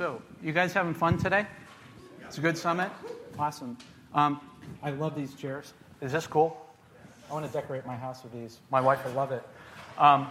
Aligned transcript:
So, 0.00 0.22
you 0.42 0.52
guys 0.52 0.72
having 0.72 0.94
fun 0.94 1.18
today? 1.18 1.46
It's 2.24 2.38
a 2.38 2.40
good 2.40 2.56
summit? 2.56 2.90
Awesome. 3.38 3.76
Um, 4.14 4.40
I 4.82 4.92
love 4.92 5.14
these 5.14 5.34
chairs. 5.34 5.74
Is 6.00 6.10
this 6.10 6.26
cool? 6.26 6.56
I 7.28 7.34
want 7.34 7.44
to 7.44 7.52
decorate 7.52 7.84
my 7.84 7.96
house 7.96 8.22
with 8.22 8.32
these. 8.32 8.60
My 8.70 8.80
wife 8.80 9.04
will 9.04 9.12
love 9.12 9.30
it. 9.30 9.46
Um, 9.98 10.28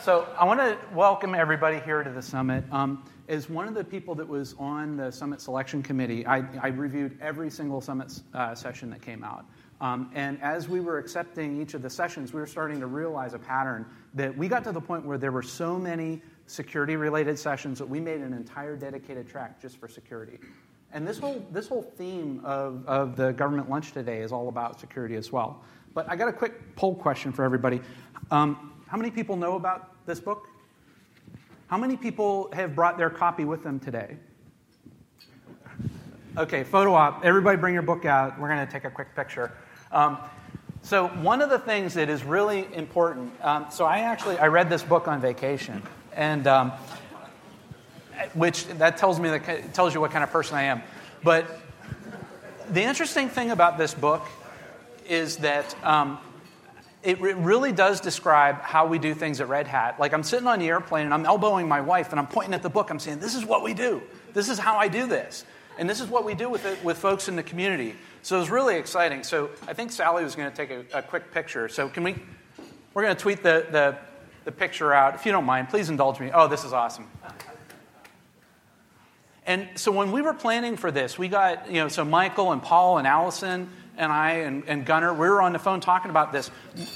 so, 0.00 0.26
I 0.38 0.46
want 0.46 0.58
to 0.60 0.78
welcome 0.94 1.34
everybody 1.34 1.80
here 1.80 2.02
to 2.02 2.08
the 2.08 2.22
summit. 2.22 2.64
Um, 2.72 3.04
as 3.28 3.50
one 3.50 3.68
of 3.68 3.74
the 3.74 3.84
people 3.84 4.14
that 4.14 4.26
was 4.26 4.54
on 4.58 4.96
the 4.96 5.12
summit 5.12 5.42
selection 5.42 5.82
committee, 5.82 6.26
I, 6.26 6.42
I 6.62 6.68
reviewed 6.68 7.18
every 7.20 7.50
single 7.50 7.82
summit 7.82 8.22
uh, 8.32 8.54
session 8.54 8.88
that 8.88 9.02
came 9.02 9.22
out. 9.22 9.44
Um, 9.82 10.10
and 10.14 10.40
as 10.40 10.66
we 10.66 10.80
were 10.80 10.96
accepting 10.96 11.60
each 11.60 11.74
of 11.74 11.82
the 11.82 11.90
sessions, 11.90 12.32
we 12.32 12.40
were 12.40 12.46
starting 12.46 12.80
to 12.80 12.86
realize 12.86 13.34
a 13.34 13.38
pattern 13.38 13.84
that 14.14 14.34
we 14.34 14.48
got 14.48 14.64
to 14.64 14.72
the 14.72 14.80
point 14.80 15.04
where 15.04 15.18
there 15.18 15.32
were 15.32 15.42
so 15.42 15.78
many 15.78 16.22
security 16.46 16.96
related 16.96 17.38
sessions 17.38 17.78
that 17.78 17.88
we 17.88 18.00
made 18.00 18.20
an 18.20 18.32
entire 18.32 18.76
dedicated 18.76 19.28
track 19.28 19.60
just 19.60 19.78
for 19.78 19.88
security. 19.88 20.38
And 20.92 21.06
this 21.06 21.18
whole, 21.18 21.44
this 21.50 21.68
whole 21.68 21.82
theme 21.82 22.40
of, 22.44 22.86
of 22.86 23.16
the 23.16 23.32
government 23.32 23.68
lunch 23.68 23.92
today 23.92 24.20
is 24.20 24.30
all 24.30 24.48
about 24.48 24.78
security 24.78 25.16
as 25.16 25.32
well. 25.32 25.62
But 25.92 26.08
I 26.08 26.16
got 26.16 26.28
a 26.28 26.32
quick 26.32 26.76
poll 26.76 26.94
question 26.94 27.32
for 27.32 27.44
everybody. 27.44 27.80
Um, 28.30 28.72
how 28.86 28.96
many 28.96 29.10
people 29.10 29.36
know 29.36 29.56
about 29.56 30.06
this 30.06 30.20
book? 30.20 30.46
How 31.66 31.78
many 31.78 31.96
people 31.96 32.50
have 32.52 32.74
brought 32.74 32.98
their 32.98 33.10
copy 33.10 33.44
with 33.44 33.62
them 33.62 33.80
today? 33.80 34.16
Okay, 36.36 36.64
photo 36.64 36.94
op. 36.94 37.24
Everybody 37.24 37.56
bring 37.56 37.74
your 37.74 37.82
book 37.82 38.04
out. 38.04 38.38
We're 38.38 38.48
going 38.48 38.64
to 38.64 38.72
take 38.72 38.84
a 38.84 38.90
quick 38.90 39.14
picture. 39.14 39.52
Um, 39.92 40.18
so 40.82 41.08
one 41.08 41.40
of 41.40 41.48
the 41.48 41.58
things 41.58 41.94
that 41.94 42.10
is 42.10 42.24
really 42.24 42.68
important. 42.74 43.32
Um, 43.40 43.66
so 43.70 43.84
I 43.84 44.00
actually 44.00 44.38
I 44.38 44.48
read 44.48 44.68
this 44.68 44.82
book 44.82 45.08
on 45.08 45.20
vacation, 45.20 45.82
and 46.14 46.46
um, 46.46 46.72
which 48.34 48.66
that 48.66 48.96
tells 48.96 49.20
me 49.20 49.30
that 49.30 49.74
tells 49.74 49.94
you 49.94 50.00
what 50.00 50.10
kind 50.10 50.24
of 50.24 50.30
person 50.30 50.56
I 50.56 50.62
am. 50.64 50.82
But 51.22 51.60
the 52.70 52.82
interesting 52.82 53.28
thing 53.28 53.50
about 53.50 53.78
this 53.78 53.94
book 53.94 54.26
is 55.06 55.38
that 55.38 55.74
um, 55.84 56.18
it 57.02 57.20
really 57.20 57.72
does 57.72 58.00
describe 58.00 58.60
how 58.60 58.86
we 58.86 58.98
do 58.98 59.14
things 59.14 59.40
at 59.40 59.48
Red 59.48 59.66
Hat. 59.66 60.00
Like 60.00 60.12
I'm 60.12 60.22
sitting 60.22 60.46
on 60.46 60.58
the 60.58 60.68
airplane 60.68 61.04
and 61.04 61.14
I'm 61.14 61.26
elbowing 61.26 61.68
my 61.68 61.80
wife 61.80 62.10
and 62.10 62.20
I'm 62.20 62.26
pointing 62.26 62.54
at 62.54 62.62
the 62.62 62.70
book. 62.70 62.90
I'm 62.90 62.98
saying, 62.98 63.20
"This 63.20 63.34
is 63.34 63.44
what 63.44 63.62
we 63.62 63.74
do. 63.74 64.02
This 64.32 64.48
is 64.48 64.58
how 64.58 64.76
I 64.76 64.88
do 64.88 65.06
this." 65.06 65.44
And 65.76 65.90
this 65.90 66.00
is 66.00 66.06
what 66.08 66.24
we 66.24 66.34
do 66.34 66.48
with, 66.48 66.64
it, 66.66 66.82
with 66.84 66.98
folks 66.98 67.28
in 67.28 67.34
the 67.34 67.42
community. 67.42 67.96
So 68.22 68.36
it 68.36 68.40
was 68.40 68.50
really 68.50 68.76
exciting. 68.76 69.24
So 69.24 69.50
I 69.66 69.72
think 69.72 69.90
Sally 69.90 70.22
was 70.22 70.36
going 70.36 70.48
to 70.48 70.56
take 70.56 70.70
a, 70.70 70.84
a 70.98 71.02
quick 71.02 71.32
picture. 71.32 71.68
So 71.68 71.88
can 71.88 72.04
we? 72.04 72.14
We're 72.94 73.02
going 73.02 73.16
to 73.16 73.20
tweet 73.20 73.42
the, 73.42 73.66
the, 73.72 73.98
the 74.44 74.52
picture 74.52 74.92
out. 74.92 75.14
If 75.14 75.26
you 75.26 75.32
don't 75.32 75.44
mind, 75.44 75.68
please 75.68 75.88
indulge 75.88 76.20
me. 76.20 76.30
Oh, 76.32 76.48
this 76.48 76.64
is 76.64 76.72
awesome. 76.72 77.06
And 79.46 79.68
so 79.74 79.92
when 79.92 80.10
we 80.10 80.22
were 80.22 80.32
planning 80.32 80.76
for 80.76 80.90
this, 80.90 81.18
we 81.18 81.28
got, 81.28 81.70
you 81.70 81.74
know, 81.74 81.88
so 81.88 82.04
Michael 82.04 82.52
and 82.52 82.62
Paul 82.62 82.98
and 82.98 83.06
Allison 83.06 83.70
and 83.96 84.10
I 84.10 84.32
and, 84.36 84.64
and 84.66 84.86
Gunnar, 84.86 85.12
we 85.12 85.28
were 85.28 85.42
on 85.42 85.52
the 85.52 85.58
phone 85.58 85.80
talking 85.80 86.10
about 86.10 86.32
this. 86.32 86.50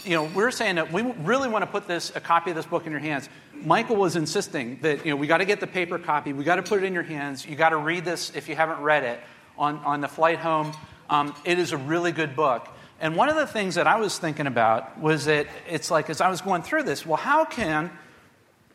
You 0.04 0.14
know, 0.14 0.24
we 0.24 0.42
were 0.42 0.50
saying 0.50 0.76
that 0.76 0.90
we 0.90 1.02
really 1.02 1.48
want 1.48 1.62
to 1.62 1.70
put 1.70 1.86
this, 1.86 2.10
a 2.16 2.20
copy 2.20 2.50
of 2.50 2.56
this 2.56 2.66
book 2.66 2.86
in 2.86 2.92
your 2.92 3.00
hands. 3.00 3.28
Michael 3.52 3.96
was 3.96 4.16
insisting 4.16 4.78
that, 4.80 5.04
you 5.04 5.10
know, 5.10 5.16
we 5.16 5.26
got 5.26 5.38
to 5.38 5.44
get 5.44 5.60
the 5.60 5.66
paper 5.66 5.98
copy, 5.98 6.32
we 6.32 6.44
got 6.44 6.56
to 6.56 6.62
put 6.62 6.82
it 6.82 6.86
in 6.86 6.94
your 6.94 7.02
hands, 7.02 7.44
you 7.44 7.54
got 7.54 7.70
to 7.70 7.76
read 7.76 8.04
this 8.04 8.32
if 8.34 8.48
you 8.48 8.56
haven't 8.56 8.80
read 8.80 9.04
it 9.04 9.20
on, 9.58 9.78
on 9.78 10.00
the 10.00 10.08
flight 10.08 10.38
home. 10.38 10.72
Um, 11.10 11.34
it 11.44 11.58
is 11.58 11.72
a 11.72 11.76
really 11.76 12.12
good 12.12 12.34
book. 12.34 12.68
And 13.00 13.14
one 13.14 13.28
of 13.28 13.36
the 13.36 13.46
things 13.46 13.76
that 13.76 13.86
I 13.86 13.96
was 13.96 14.18
thinking 14.18 14.46
about 14.46 14.98
was 15.00 15.26
that 15.26 15.46
it's 15.68 15.90
like, 15.90 16.10
as 16.10 16.20
I 16.20 16.28
was 16.28 16.40
going 16.40 16.62
through 16.62 16.82
this, 16.82 17.06
well, 17.06 17.16
how 17.16 17.44
can 17.44 17.90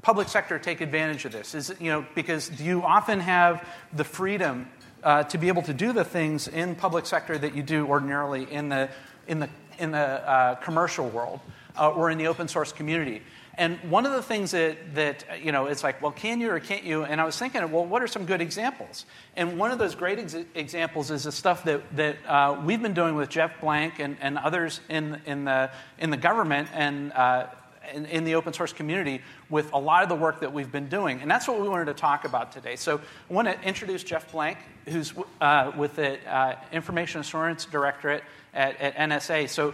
public 0.02 0.30
sector 0.30 0.60
take 0.60 0.82
advantage 0.82 1.26
of 1.26 1.32
this? 1.32 1.56
Is 1.56 1.72
it, 1.72 1.82
you 1.82 1.92
know, 1.92 2.06
because 2.16 2.62
you 2.62 2.84
often 2.84 3.20
have 3.20 3.68
the 3.92 4.04
freedom 4.04 4.70
uh, 5.04 5.24
to 5.24 5.38
be 5.38 5.50
able 5.50 5.62
to 5.64 5.74
do 5.74 5.92
the 5.92 6.06
things 6.06 6.48
in 6.48 6.76
public 6.76 7.06
sector 7.06 7.38
that 7.38 7.56
you 7.56 7.64
do 7.64 7.86
ordinarily 7.86 8.50
in 8.50 8.70
the, 8.70 8.90
in 9.28 9.40
the, 9.40 9.50
in 9.78 9.92
the 9.92 9.98
uh, 9.98 10.56
commercial 10.56 11.10
world 11.10 11.42
uh, 11.78 11.92
or 11.92 12.10
in 12.10 12.18
the 12.18 12.28
open 12.28 12.48
source 12.48 12.72
community. 12.72 13.22
And 13.56 13.78
one 13.92 14.08
of 14.08 14.14
the 14.14 14.24
things 14.24 14.52
that, 14.52 14.96
that, 14.96 15.26
you 15.44 15.52
know, 15.52 15.68
it's 15.68 15.84
like, 15.84 16.02
well, 16.02 16.12
can 16.12 16.42
you 16.42 16.50
or 16.50 16.60
can't 16.60 16.84
you? 16.84 17.04
And 17.04 17.22
I 17.22 17.26
was 17.26 17.38
thinking, 17.38 17.62
well, 17.72 17.86
what 17.86 18.02
are 18.02 18.08
some 18.08 18.26
good 18.26 18.42
examples? 18.42 19.06
And 19.36 19.60
one 19.60 19.70
of 19.70 19.78
those 19.78 19.94
great 19.94 20.18
ex- 20.18 20.36
examples 20.56 21.12
is 21.12 21.26
the 21.26 21.32
stuff 21.32 21.64
that, 21.66 21.84
that 21.96 22.18
uh, 22.28 22.60
we've 22.66 22.82
been 22.82 22.96
doing 22.96 23.14
with 23.14 23.30
Jeff 23.30 23.62
Blank 23.62 24.00
and, 24.00 24.18
and 24.22 24.40
others 24.40 24.82
in, 24.90 25.22
in, 25.28 25.46
the, 25.46 25.70
in 26.00 26.10
the 26.10 26.18
government 26.18 26.70
and 26.74 27.14
uh, 27.14 27.46
in, 27.94 28.06
in, 28.08 28.24
the 28.24 28.34
open 28.36 28.54
source 28.54 28.74
community 28.74 29.22
with 29.50 29.72
a 29.74 29.78
lot 29.78 30.02
of 30.02 30.10
the 30.10 30.16
work 30.16 30.40
that 30.40 30.52
we've 30.52 30.72
been 30.72 30.88
doing. 30.88 31.22
And 31.22 31.30
that's 31.30 31.48
what 31.48 31.60
we 31.62 31.70
wanted 31.70 31.86
to 31.86 31.94
talk 31.94 32.26
about 32.26 32.52
today. 32.52 32.76
So 32.76 33.02
I 33.30 33.34
want 33.34 33.48
to 33.48 33.62
introduce 33.62 34.04
Jeff 34.04 34.32
Blank, 34.32 34.58
who's 34.88 35.14
uh, 35.42 35.74
with 35.78 35.96
the 35.96 36.18
uh, 36.28 36.56
Information 36.72 37.22
Assurance 37.22 37.66
Directorate 37.66 38.24
at, 38.54 38.80
at 38.80 38.96
NSA. 38.96 39.50
So 39.50 39.74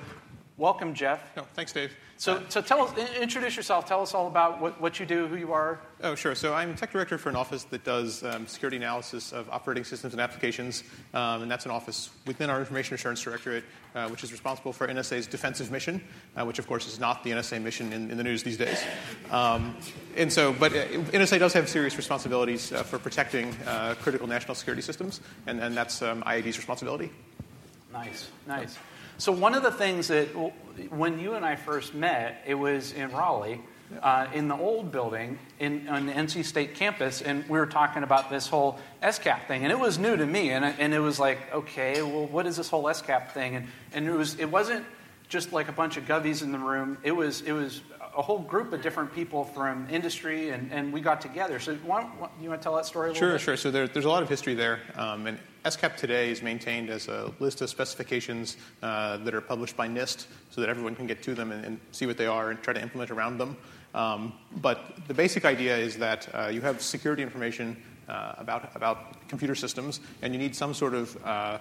welcome, 0.60 0.94
Jeff. 0.94 1.36
No, 1.36 1.48
thanks, 1.56 1.72
Dave. 1.72 1.92
So, 2.18 2.44
so 2.50 2.62
tell 2.62 2.82
us, 2.82 2.98
introduce 3.18 3.56
yourself. 3.56 3.86
Tell 3.86 4.02
us 4.02 4.14
all 4.14 4.28
about 4.28 4.60
what, 4.60 4.80
what 4.82 5.00
you 5.00 5.06
do, 5.06 5.26
who 5.28 5.38
you 5.38 5.54
are. 5.54 5.80
Oh, 6.04 6.16
sure. 6.16 6.36
So 6.36 6.54
I'm 6.54 6.76
tech 6.76 6.92
director 6.92 7.18
for 7.18 7.30
an 7.30 7.38
office 7.38 7.64
that 7.64 7.86
does 7.86 8.24
um, 8.26 8.46
security 8.46 8.76
analysis 8.76 9.32
of 9.32 9.50
operating 9.50 9.86
systems 9.86 10.14
and 10.14 10.20
applications, 10.20 10.84
um, 11.14 11.44
and 11.44 11.50
that's 11.50 11.64
an 11.64 11.72
office 11.72 12.10
within 12.28 12.50
our 12.50 12.60
Information 12.60 12.96
Assurance 12.96 13.22
Directorate, 13.22 13.64
uh, 13.96 14.10
which 14.10 14.22
is 14.26 14.34
responsible 14.34 14.74
for 14.74 14.86
NSA's 14.90 15.28
defensive 15.28 15.72
mission, 15.72 16.04
uh, 16.36 16.44
which 16.44 16.60
of 16.60 16.68
course 16.68 16.88
is 16.88 17.00
not 17.00 17.24
the 17.24 17.32
NSA 17.32 17.62
mission 17.62 17.94
in, 17.94 18.12
in 18.12 18.18
the 18.18 18.24
news 18.24 18.44
these 18.44 18.58
days. 18.58 18.84
Um, 19.32 19.78
and 20.18 20.32
so, 20.32 20.52
but 20.52 20.74
uh, 20.74 20.86
NSA 21.14 21.40
does 21.40 21.54
have 21.54 21.70
serious 21.70 21.96
responsibilities 21.96 22.74
uh, 22.74 22.84
for 22.84 23.00
protecting 23.00 23.56
uh, 23.66 23.96
critical 24.02 24.28
national 24.28 24.56
security 24.56 24.82
systems, 24.82 25.22
and, 25.48 25.62
and 25.62 25.76
that's 25.76 26.02
um, 26.02 26.22
IAD's 26.24 26.58
responsibility. 26.58 27.12
Nice, 27.94 28.30
nice. 28.46 28.78
So, 29.20 29.34
one 29.34 29.54
of 29.54 29.64
the 29.64 29.72
things 29.72 30.08
that 30.08 30.28
when 30.90 31.20
you 31.20 31.34
and 31.34 31.46
I 31.46 31.58
first 31.58 31.94
met, 31.94 32.42
it 32.48 32.56
was 32.56 32.94
in 32.94 33.12
Raleigh. 33.12 33.62
Uh, 34.04 34.28
in 34.36 34.48
the 34.48 34.56
old 34.56 34.92
building 34.92 35.40
in, 35.58 35.90
on 35.90 36.06
the 36.06 36.14
NC 36.14 36.46
State 36.46 36.76
campus, 36.76 37.24
and 37.24 37.44
we 37.50 37.58
were 37.58 37.66
talking 37.66 38.04
about 38.04 38.30
this 38.30 38.48
whole 38.48 38.78
SCAP 39.02 39.48
thing, 39.48 39.64
and 39.64 39.72
it 39.72 39.80
was 39.80 39.98
new 39.98 40.16
to 40.16 40.28
me, 40.28 40.52
and, 40.52 40.64
and 40.64 40.94
it 40.94 41.00
was 41.00 41.20
like, 41.20 41.40
okay, 41.52 42.00
well, 42.04 42.28
what 42.28 42.46
is 42.46 42.56
this 42.56 42.70
whole 42.70 42.84
SCAP 42.84 43.32
thing? 43.32 43.56
And, 43.56 43.68
and 43.92 44.08
it 44.08 44.14
was 44.14 44.36
it 44.36 44.46
wasn't 44.46 44.86
just 45.28 45.54
like 45.54 45.70
a 45.70 45.72
bunch 45.72 45.98
of 45.98 46.06
govies 46.06 46.44
in 46.44 46.52
the 46.52 46.60
room. 46.60 47.00
It 47.02 47.14
was 47.14 47.42
it 47.42 47.52
was 47.52 47.82
a 48.16 48.22
whole 48.22 48.38
group 48.38 48.74
of 48.74 48.84
different 48.84 49.12
people 49.16 49.44
from 49.44 49.88
industry, 49.90 50.52
and, 50.52 50.72
and 50.72 50.94
we 50.94 51.02
got 51.02 51.20
together. 51.20 51.60
So, 51.60 51.76
why, 51.78 52.04
why, 52.04 52.30
you 52.40 52.50
want 52.50 52.62
to 52.62 52.64
tell 52.64 52.76
that 52.76 52.86
story 52.86 53.10
a 53.10 53.14
little 53.14 53.20
sure, 53.20 53.32
bit? 53.34 53.42
Sure, 53.42 53.58
sure. 53.58 53.58
So, 53.58 53.72
there, 53.72 53.88
there's 53.88 54.06
a 54.06 54.10
lot 54.10 54.22
of 54.22 54.30
history 54.30 54.54
there. 54.54 54.82
Um, 54.96 55.26
and 55.26 55.40
SCAP 55.66 55.98
today 55.98 56.32
is 56.32 56.42
maintained 56.42 56.90
as 56.90 57.08
a 57.08 57.32
list 57.40 57.62
of 57.62 57.70
specifications 57.70 58.58
uh, 58.82 59.18
that 59.18 59.34
are 59.34 59.42
published 59.42 59.76
by 59.76 59.88
NIST 59.88 60.26
so 60.50 60.62
that 60.62 60.70
everyone 60.70 60.96
can 60.96 61.06
get 61.06 61.22
to 61.24 61.36
them 61.36 61.52
and, 61.52 61.66
and 61.66 61.80
see 61.92 62.06
what 62.06 62.18
they 62.18 62.28
are 62.28 62.50
and 62.50 62.62
try 62.62 62.74
to 62.74 62.82
implement 62.82 63.12
around 63.12 63.38
them. 63.38 63.58
Um, 63.94 64.34
but 64.58 64.94
the 65.08 65.14
basic 65.14 65.46
idea 65.46 65.78
is 65.78 65.98
that 65.98 66.30
uh, 66.34 66.48
you 66.48 66.62
have 66.62 66.82
security 66.82 67.24
information 67.24 67.76
uh, 68.08 68.34
about, 68.38 68.76
about 68.76 69.28
computer 69.28 69.56
systems, 69.56 70.00
and 70.22 70.34
you 70.34 70.40
need 70.40 70.56
some 70.56 70.74
sort 70.74 70.94
of 70.94 71.26
uh, 71.26 71.58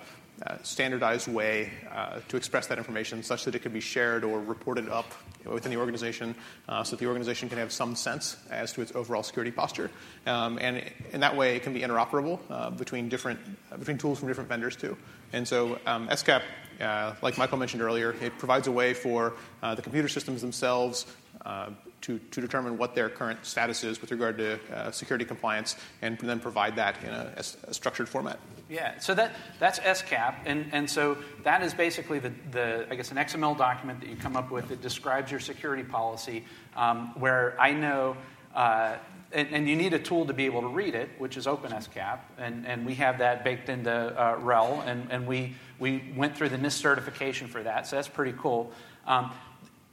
standardized 0.62 1.28
way 1.28 1.70
uh, 1.92 2.20
to 2.28 2.36
express 2.36 2.66
that 2.68 2.78
information 2.78 3.22
such 3.22 3.44
that 3.44 3.54
it 3.54 3.62
can 3.62 3.72
be 3.72 3.80
shared 3.80 4.24
or 4.24 4.40
reported 4.40 4.88
up 4.88 5.12
within 5.44 5.72
the 5.72 5.78
organization 5.78 6.34
uh, 6.68 6.84
so 6.84 6.90
that 6.90 7.00
the 7.00 7.08
organization 7.08 7.48
can 7.48 7.58
have 7.58 7.72
some 7.72 7.96
sense 7.96 8.36
as 8.50 8.72
to 8.72 8.80
its 8.80 8.94
overall 8.94 9.22
security 9.22 9.50
posture. 9.50 9.90
Um, 10.26 10.58
and 10.60 10.82
in 11.12 11.20
that 11.20 11.36
way, 11.36 11.56
it 11.56 11.62
can 11.62 11.72
be 11.72 11.80
interoperable 11.80 12.38
uh, 12.50 12.70
between, 12.70 13.08
different, 13.08 13.40
uh, 13.72 13.76
between 13.76 13.98
tools 13.98 14.18
from 14.18 14.28
different 14.28 14.48
vendors, 14.48 14.76
too. 14.76 14.96
And 15.32 15.46
so 15.46 15.78
um, 15.86 16.08
SCAP, 16.08 16.42
uh, 16.80 17.14
like 17.22 17.38
Michael 17.38 17.58
mentioned 17.58 17.82
earlier, 17.82 18.14
it 18.20 18.38
provides 18.38 18.68
a 18.68 18.72
way 18.72 18.94
for 18.94 19.34
the 19.62 19.82
computer 19.82 20.08
systems 20.08 20.40
themselves 20.40 21.06
uh, 21.44 21.70
to, 22.02 22.18
to 22.18 22.40
determine 22.40 22.78
what 22.78 22.94
their 22.94 23.08
current 23.08 23.44
status 23.44 23.84
is 23.84 24.00
with 24.00 24.10
regard 24.10 24.38
to 24.38 24.58
uh, 24.72 24.90
security 24.90 25.24
compliance 25.24 25.76
and 26.02 26.18
then 26.18 26.40
provide 26.40 26.76
that 26.76 26.96
in 27.02 27.10
a, 27.10 27.42
structured 27.72 28.08
format. 28.08 28.38
Yeah, 28.68 28.98
so 28.98 29.14
that, 29.14 29.32
that's 29.58 29.78
SCAP, 29.80 30.36
and, 30.44 30.90
so 30.90 31.16
that 31.44 31.62
is 31.62 31.72
basically 31.72 32.18
the, 32.18 32.32
the, 32.50 32.86
I 32.90 32.94
guess, 32.96 33.10
an 33.10 33.16
XML 33.16 33.56
document 33.56 34.00
that 34.00 34.10
you 34.10 34.16
come 34.16 34.36
up 34.36 34.50
with 34.50 34.68
that 34.68 34.82
describes 34.82 35.30
your 35.30 35.40
security 35.40 35.82
policy, 35.82 36.44
um, 36.76 37.18
where 37.18 37.58
I 37.58 37.72
know, 37.72 38.16
uh, 38.54 38.96
and, 39.32 39.68
you 39.68 39.76
need 39.76 39.94
a 39.94 39.98
tool 39.98 40.26
to 40.26 40.34
be 40.34 40.44
able 40.44 40.60
to 40.62 40.68
read 40.68 40.94
it, 40.94 41.08
which 41.18 41.36
is 41.36 41.46
OpenSCAP, 41.46 42.18
and, 42.36 42.84
we 42.84 42.94
have 42.96 43.18
that 43.18 43.42
baked 43.42 43.70
into 43.70 43.90
uh, 43.90 44.38
RHEL, 44.38 44.86
and, 45.10 45.26
we, 45.26 45.54
we 45.78 46.12
went 46.14 46.36
through 46.36 46.50
the 46.50 46.58
NIST 46.58 46.72
certification 46.72 47.48
for 47.48 47.62
that, 47.62 47.86
so 47.86 47.96
that's 47.96 48.08
pretty 48.08 48.34
cool. 48.38 48.70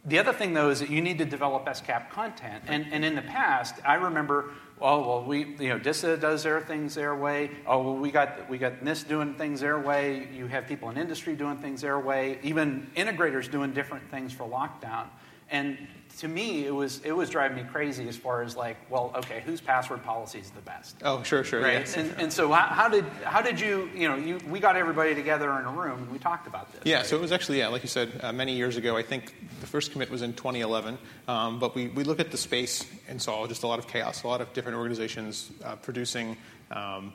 The 0.07 0.19
other 0.19 0.33
thing, 0.33 0.53
though, 0.53 0.69
is 0.69 0.81
that 0.81 0.89
you 0.91 1.01
need 1.01 1.17
to 1.17 1.25
develop 1.25 1.65
SCAP 1.65 2.11
content. 2.11 2.63
And, 2.67 2.85
and 2.91 3.03
in 3.03 3.15
the 3.15 3.23
past, 3.23 3.75
I 3.83 3.95
remember, 3.95 4.51
oh, 4.79 4.99
well, 5.07 5.23
we, 5.23 5.55
you 5.59 5.69
know, 5.69 5.79
DISA 5.79 6.17
does 6.17 6.43
their 6.43 6.61
things 6.61 6.93
their 6.93 7.15
way. 7.15 7.49
Oh, 7.65 7.81
well, 7.81 7.95
we 7.95 8.11
got, 8.11 8.47
we 8.47 8.59
got 8.59 8.81
NIST 8.81 9.07
doing 9.07 9.33
things 9.33 9.61
their 9.61 9.79
way. 9.79 10.27
You 10.31 10.45
have 10.45 10.67
people 10.67 10.91
in 10.91 10.97
industry 10.97 11.35
doing 11.35 11.57
things 11.57 11.81
their 11.81 11.99
way. 11.99 12.37
Even 12.43 12.87
integrators 12.95 13.49
doing 13.49 13.73
different 13.73 14.09
things 14.11 14.31
for 14.31 14.47
lockdown. 14.47 15.07
And 15.49 15.87
to 16.19 16.27
me, 16.27 16.65
it 16.65 16.73
was 16.73 17.01
it 17.03 17.11
was 17.11 17.29
driving 17.29 17.57
me 17.57 17.63
crazy 17.71 18.07
as 18.07 18.15
far 18.15 18.41
as 18.41 18.55
like, 18.55 18.77
well, 18.89 19.11
okay, 19.15 19.41
whose 19.45 19.59
password 19.61 20.03
policy 20.03 20.39
is 20.39 20.49
the 20.51 20.61
best? 20.61 20.95
Oh, 21.03 21.23
sure, 21.23 21.43
sure, 21.43 21.61
right. 21.61 21.87
yeah. 21.87 22.01
And, 22.01 22.15
and 22.17 22.33
so, 22.33 22.51
how, 22.51 22.67
how, 22.67 22.89
did 22.89 23.05
how 23.23 23.41
did 23.41 23.59
you 23.59 23.89
you 23.93 24.07
know 24.07 24.15
you 24.15 24.39
we 24.49 24.59
got 24.59 24.75
everybody 24.75 25.13
together 25.13 25.51
in 25.59 25.65
a 25.65 25.71
room 25.71 25.99
and 26.03 26.11
we 26.11 26.17
talked 26.19 26.47
about 26.47 26.71
this. 26.71 26.81
Yeah, 26.85 26.97
right? 26.97 27.05
so 27.05 27.17
it 27.17 27.21
was 27.21 27.31
actually 27.31 27.59
yeah, 27.59 27.67
like 27.67 27.83
you 27.83 27.89
said, 27.89 28.11
uh, 28.23 28.31
many 28.31 28.55
years 28.55 28.77
ago. 28.77 28.95
I 28.95 29.03
think 29.03 29.33
the 29.61 29.67
first 29.67 29.91
commit 29.91 30.09
was 30.09 30.21
in 30.21 30.33
2011, 30.33 30.97
um, 31.27 31.59
but 31.59 31.75
we 31.75 31.87
we 31.89 32.03
looked 32.03 32.21
at 32.21 32.31
the 32.31 32.37
space 32.37 32.85
and 33.09 33.21
saw 33.21 33.45
just 33.47 33.63
a 33.63 33.67
lot 33.67 33.79
of 33.79 33.87
chaos, 33.87 34.23
a 34.23 34.27
lot 34.27 34.41
of 34.41 34.53
different 34.53 34.77
organizations 34.77 35.51
uh, 35.63 35.75
producing. 35.75 36.37
Um, 36.71 37.13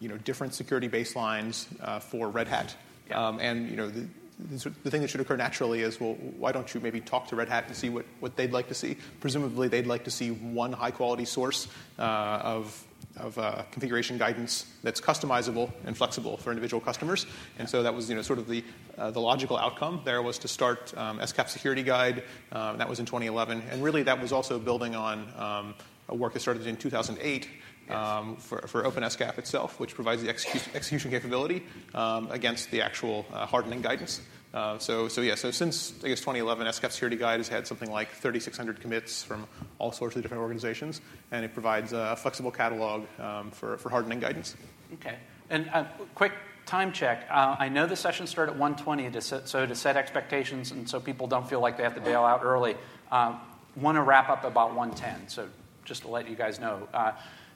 you 0.00 0.08
know, 0.08 0.16
different 0.16 0.54
security 0.54 0.88
baselines 0.88 1.66
uh, 1.82 1.98
for 1.98 2.30
Red 2.30 2.48
Hat, 2.48 2.74
Yeah. 3.10 3.28
um, 3.28 3.38
and 3.38 3.68
you 3.68 3.76
know, 3.76 3.90
the, 3.90 4.06
the 4.48 4.90
thing 4.90 5.02
that 5.02 5.10
should 5.10 5.20
occur 5.20 5.36
naturally 5.36 5.82
is, 5.82 6.00
well, 6.00 6.14
why 6.14 6.52
don't 6.52 6.72
you 6.72 6.80
maybe 6.80 7.00
talk 7.00 7.28
to 7.28 7.36
Red 7.36 7.48
Hat 7.48 7.64
and 7.66 7.76
see 7.76 7.88
what, 7.88 8.06
what 8.20 8.36
they'd 8.36 8.52
like 8.52 8.68
to 8.68 8.74
see? 8.74 8.96
Presumably, 9.20 9.68
they'd 9.68 9.86
like 9.86 10.04
to 10.04 10.10
see 10.10 10.30
one 10.30 10.72
high 10.72 10.90
quality 10.90 11.24
source 11.24 11.68
uh, 11.98 12.02
of, 12.02 12.86
of 13.16 13.38
uh, 13.38 13.62
configuration 13.70 14.18
guidance 14.18 14.66
that's 14.82 15.00
customizable 15.00 15.70
and 15.84 15.96
flexible 15.96 16.36
for 16.36 16.50
individual 16.50 16.80
customers. 16.80 17.26
And 17.58 17.68
so 17.68 17.82
that 17.82 17.94
was 17.94 18.08
you 18.08 18.16
know, 18.16 18.22
sort 18.22 18.38
of 18.38 18.48
the, 18.48 18.64
uh, 18.96 19.10
the 19.10 19.20
logical 19.20 19.56
outcome 19.58 20.00
there 20.04 20.22
was 20.22 20.38
to 20.38 20.48
start 20.48 20.96
um, 20.96 21.18
SCAP 21.18 21.48
Security 21.48 21.82
Guide. 21.82 22.22
Um, 22.52 22.78
that 22.78 22.88
was 22.88 22.98
in 22.98 23.06
2011. 23.06 23.62
And 23.70 23.82
really, 23.82 24.04
that 24.04 24.20
was 24.20 24.32
also 24.32 24.58
building 24.58 24.94
on 24.94 25.28
um, 25.36 25.74
a 26.08 26.14
work 26.14 26.32
that 26.32 26.40
started 26.40 26.66
in 26.66 26.76
2008 26.76 27.48
um, 27.92 28.36
for, 28.36 28.60
for 28.66 28.82
OpenSCAP 28.82 29.38
itself, 29.38 29.78
which 29.80 29.94
provides 29.94 30.22
the 30.22 30.32
execu- 30.32 30.74
execution 30.74 31.10
capability 31.10 31.64
um, 31.94 32.30
against 32.30 32.70
the 32.70 32.82
actual 32.82 33.26
uh, 33.32 33.46
hardening 33.46 33.82
guidance. 33.82 34.20
Uh, 34.52 34.78
so, 34.78 35.06
so 35.06 35.20
yeah, 35.20 35.36
so 35.36 35.50
since 35.50 35.94
I 36.02 36.08
guess 36.08 36.20
2011, 36.20 36.66
SCAP 36.66 36.90
Security 36.90 37.16
Guide 37.16 37.38
has 37.38 37.48
had 37.48 37.66
something 37.66 37.90
like 37.90 38.10
3,600 38.10 38.80
commits 38.80 39.22
from 39.22 39.46
all 39.78 39.92
sorts 39.92 40.16
of 40.16 40.22
different 40.22 40.42
organizations, 40.42 41.00
and 41.30 41.44
it 41.44 41.54
provides 41.54 41.92
a 41.92 42.16
flexible 42.16 42.50
catalog 42.50 43.04
um, 43.20 43.50
for, 43.52 43.76
for 43.78 43.90
hardening 43.90 44.18
guidance. 44.18 44.56
Okay. 44.94 45.16
And 45.50 45.70
uh, 45.72 45.84
quick 46.16 46.32
time 46.66 46.92
check. 46.92 47.26
Uh, 47.30 47.56
I 47.58 47.68
know 47.68 47.86
the 47.86 47.96
session 47.96 48.26
started 48.26 48.52
at 48.52 48.58
1:20, 48.58 49.12
to 49.12 49.20
set, 49.20 49.48
so 49.48 49.66
to 49.66 49.74
set 49.74 49.96
expectations, 49.96 50.72
and 50.72 50.88
so 50.88 50.98
people 50.98 51.28
don't 51.28 51.48
feel 51.48 51.60
like 51.60 51.76
they 51.76 51.84
have 51.84 51.94
to 51.94 52.00
bail 52.00 52.24
out 52.24 52.42
early. 52.42 52.76
Uh, 53.10 53.38
Want 53.76 53.96
to 53.96 54.02
wrap 54.02 54.28
up 54.28 54.42
about 54.42 54.74
1:10. 54.74 55.30
So 55.30 55.48
just 55.84 56.02
to 56.02 56.08
let 56.08 56.28
you 56.28 56.34
guys 56.34 56.58
know. 56.58 56.88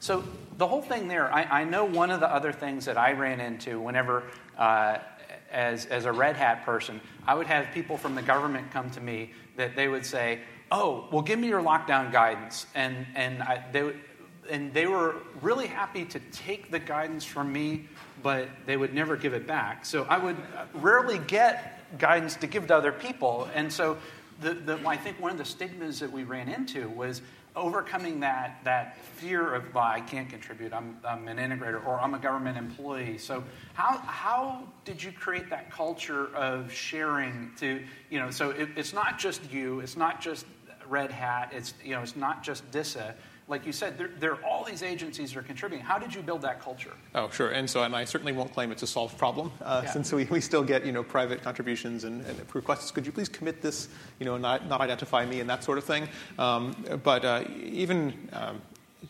So 0.05 0.23
the 0.59 0.67
whole 0.67 0.83
thing 0.83 1.09
there, 1.09 1.33
I, 1.33 1.45
I, 1.45 1.65
know 1.65 1.87
one 1.87 2.11
of 2.11 2.21
the 2.21 2.31
other 2.31 2.53
things 2.53 2.85
that 2.85 2.99
I 2.99 3.13
ran 3.13 3.41
into 3.41 3.81
whenever, 3.81 4.25
uh, 4.59 4.99
as, 5.51 5.87
as 5.87 6.05
a 6.05 6.13
Red 6.13 6.37
Hat 6.37 6.63
person, 6.67 7.01
I 7.27 7.35
would 7.35 7.47
have 7.47 7.73
people 7.73 7.97
from 7.97 8.15
the 8.15 8.21
government 8.21 8.71
come 8.71 8.91
to 8.91 9.01
me 9.01 9.31
that 9.57 9.75
they 9.77 9.89
would 9.89 10.05
say, 10.05 10.41
oh, 10.71 11.09
well, 11.11 11.23
give 11.23 11.39
me 11.39 11.49
your 11.49 11.63
lockdown 11.63 12.13
guidance. 12.13 12.67
And, 12.75 13.07
and, 13.15 13.43
I, 13.43 13.65
they, 13.73 13.95
and 14.51 14.75
they 14.75 14.87
were 14.87 15.23
really 15.41 15.69
happy 15.69 16.05
to 16.05 16.21
take 16.33 16.71
the 16.71 16.81
guidance 16.81 17.25
from 17.25 17.51
me, 17.51 17.89
but 18.23 18.51
they 18.67 18.77
would 18.77 18.93
never 18.93 19.17
give 19.17 19.33
it 19.33 19.47
back. 19.47 19.87
So 19.87 20.05
I 20.05 20.19
would 20.19 20.37
rarely 20.75 21.17
get 21.17 21.99
guidance 21.99 22.37
to 22.37 22.47
give 22.47 22.67
to 22.67 22.77
other 22.77 22.93
people. 22.93 23.49
And 23.55 23.73
so 23.73 23.97
the, 24.43 24.53
the, 24.53 24.79
I 24.87 24.99
think 24.99 25.19
one 25.19 25.31
of 25.31 25.39
the 25.39 25.47
stigmas 25.47 25.99
that 26.01 26.13
we 26.13 26.25
ran 26.25 26.51
into 26.51 26.91
was 26.91 27.23
overcoming 27.57 28.21
that, 28.21 28.59
that 28.65 28.97
fear 28.99 29.55
of, 29.55 29.73
well, 29.75 29.85
I 29.85 30.01
can't 30.01 30.29
contribute, 30.29 30.73
I'm, 30.73 30.99
I'm 31.07 31.29
an 31.29 31.37
integrator, 31.39 31.85
or 31.87 32.01
I'm 32.01 32.15
a 32.15 32.19
government 32.19 32.59
employee. 32.59 33.19
So, 33.19 33.45
how, 33.75 33.99
how 33.99 34.63
did 34.85 35.03
you 35.03 35.13
create 35.13 35.49
that 35.51 35.71
culture 35.71 36.35
of 36.35 36.73
sharing 36.73 37.53
to, 37.59 37.83
you 38.11 38.19
know, 38.19 38.31
so 38.31 38.51
it, 38.51 38.71
it's 38.77 38.93
not 38.93 39.19
just 39.19 39.53
you, 39.53 39.81
it's 39.81 39.97
not 39.97 40.21
just 40.21 40.47
Red 40.89 41.11
Hat, 41.11 41.53
it's, 41.55 41.75
you 41.85 41.95
know, 41.95 42.03
it's 42.03 42.17
not 42.17 42.43
just 42.43 42.69
DISA 42.71 43.15
like 43.47 43.67
you 43.67 43.73
said, 43.73 43.99
there, 43.99 44.11
there, 44.19 44.33
are 44.33 44.43
all 44.43 44.65
these 44.65 44.83
agencies 44.83 45.33
that 45.33 45.41
are 45.41 45.43
contributing. 45.43 45.85
How 45.85 45.99
did 45.99 46.15
you 46.15 46.23
build 46.23 46.43
that 46.43 46.61
culture? 46.61 46.93
Oh, 47.15 47.29
sure. 47.29 47.51
And 47.51 47.69
so, 47.69 47.83
and 47.83 47.95
I 47.95 48.05
certainly 48.05 48.33
won't 48.33 48.53
claim 48.53 48.73
it's 48.73 48.83
a 48.83 48.87
solved 48.87 49.19
problem, 49.19 49.53
uh, 49.61 49.83
yeah. 49.85 49.91
since 49.91 50.13
we, 50.13 50.25
we 50.25 50.41
still 50.41 50.65
get 50.65 50.87
you 50.87 50.93
know 50.93 51.03
private 51.03 51.43
contributions 51.43 52.05
and, 52.05 52.25
and, 52.25 52.55
requests. 52.55 52.91
Could 52.91 53.05
you 53.05 53.13
please 53.13 53.29
commit 53.29 53.61
this? 53.61 53.89
You 54.19 54.27
know, 54.27 54.39
not 54.39 54.67
not 54.67 54.81
identify 54.81 55.27
me 55.27 55.41
and 55.41 55.51
that 55.51 55.63
sort 55.63 55.79
of 55.79 55.85
thing. 55.85 56.09
Um, 56.39 56.75
but 57.03 57.25
uh, 57.25 57.45
even 57.63 58.29
um, 58.33 58.63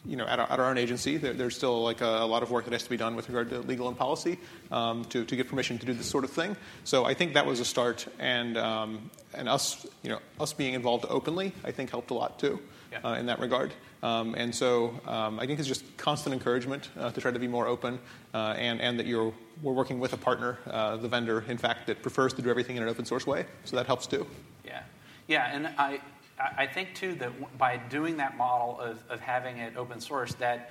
you 0.04 0.16
know, 0.16 0.26
at 0.26 0.38
our, 0.38 0.50
at 0.50 0.58
our, 0.58 0.66
own 0.66 0.78
agency, 0.78 1.16
there, 1.16 1.32
there's 1.32 1.56
still 1.56 1.82
like 1.82 2.00
a, 2.00 2.06
a, 2.06 2.26
lot 2.26 2.42
of 2.42 2.50
work 2.50 2.64
that 2.64 2.72
has 2.72 2.82
to 2.82 2.90
be 2.90 2.96
done 2.96 3.14
with 3.16 3.28
regard 3.28 3.50
to 3.50 3.60
legal 3.60 3.88
and 3.88 3.96
policy 3.96 4.38
um, 4.70 5.04
to, 5.06 5.24
to 5.24 5.36
get 5.36 5.48
permission 5.48 5.78
to 5.78 5.86
do 5.86 5.94
this 5.94 6.06
sort 6.06 6.24
of 6.24 6.30
thing. 6.30 6.56
So 6.84 7.04
I 7.04 7.14
think 7.14 7.34
that 7.34 7.46
was 7.46 7.60
a 7.60 7.64
start, 7.64 8.06
and 8.18 8.56
um, 8.56 9.10
and 9.34 9.48
us, 9.48 9.86
you 10.02 10.10
know, 10.10 10.18
us 10.40 10.52
being 10.52 10.74
involved 10.74 11.06
openly, 11.08 11.52
I 11.64 11.70
think 11.70 11.90
helped 11.90 12.10
a 12.10 12.14
lot 12.14 12.38
too. 12.38 12.60
Uh, 13.02 13.16
in 13.18 13.26
that 13.26 13.40
regard. 13.40 13.72
Um, 14.02 14.34
and 14.36 14.54
so 14.54 15.00
um, 15.06 15.40
I 15.40 15.46
think 15.46 15.58
it's 15.58 15.68
just 15.68 15.96
constant 15.96 16.34
encouragement 16.34 16.90
uh, 16.98 17.10
to 17.10 17.20
try 17.20 17.30
to 17.30 17.38
be 17.38 17.48
more 17.48 17.66
open, 17.66 17.98
uh, 18.34 18.54
and 18.58 18.80
and 18.80 18.98
that 18.98 19.06
you're 19.06 19.32
we're 19.62 19.72
working 19.72 19.98
with 19.98 20.12
a 20.12 20.18
partner, 20.18 20.58
uh, 20.66 20.96
the 20.96 21.08
vendor, 21.08 21.44
in 21.48 21.56
fact, 21.56 21.86
that 21.86 22.02
prefers 22.02 22.34
to 22.34 22.42
do 22.42 22.50
everything 22.50 22.76
in 22.76 22.82
an 22.82 22.88
open 22.88 23.04
source 23.04 23.26
way. 23.26 23.46
So 23.64 23.76
that 23.76 23.86
helps 23.86 24.06
too. 24.06 24.26
Yeah, 24.64 24.82
yeah, 25.26 25.54
and 25.54 25.68
I 25.78 26.00
I 26.38 26.66
think 26.66 26.94
too 26.94 27.14
that 27.14 27.58
by 27.58 27.76
doing 27.76 28.16
that 28.18 28.36
model 28.36 28.78
of, 28.80 29.02
of 29.08 29.20
having 29.20 29.58
it 29.58 29.76
open 29.76 30.00
source, 30.00 30.34
that 30.34 30.70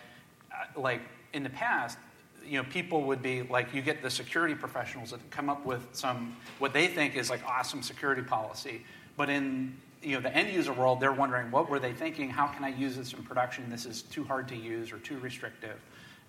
uh, 0.51 0.79
like 0.79 1.01
in 1.33 1.43
the 1.43 1.49
past, 1.49 1.97
you 2.45 2.57
know, 2.57 2.67
people 2.69 3.03
would 3.03 3.21
be 3.21 3.43
like, 3.43 3.73
you 3.73 3.81
get 3.81 4.01
the 4.01 4.09
security 4.09 4.53
professionals 4.53 5.11
that 5.11 5.31
come 5.31 5.49
up 5.49 5.65
with 5.65 5.87
some 5.93 6.35
what 6.59 6.73
they 6.73 6.87
think 6.87 7.15
is 7.15 7.29
like 7.29 7.43
awesome 7.47 7.81
security 7.81 8.21
policy, 8.21 8.83
but 9.15 9.29
in 9.29 9.75
you 10.03 10.15
know 10.15 10.21
the 10.21 10.35
end 10.35 10.53
user 10.53 10.73
world, 10.73 10.99
they're 10.99 11.11
wondering 11.13 11.51
what 11.51 11.69
were 11.69 11.79
they 11.79 11.93
thinking? 11.93 12.29
How 12.29 12.47
can 12.47 12.63
I 12.63 12.69
use 12.69 12.95
this 12.95 13.13
in 13.13 13.23
production? 13.23 13.69
This 13.69 13.85
is 13.85 14.01
too 14.03 14.23
hard 14.23 14.47
to 14.49 14.55
use 14.55 14.91
or 14.91 14.97
too 14.99 15.17
restrictive. 15.19 15.79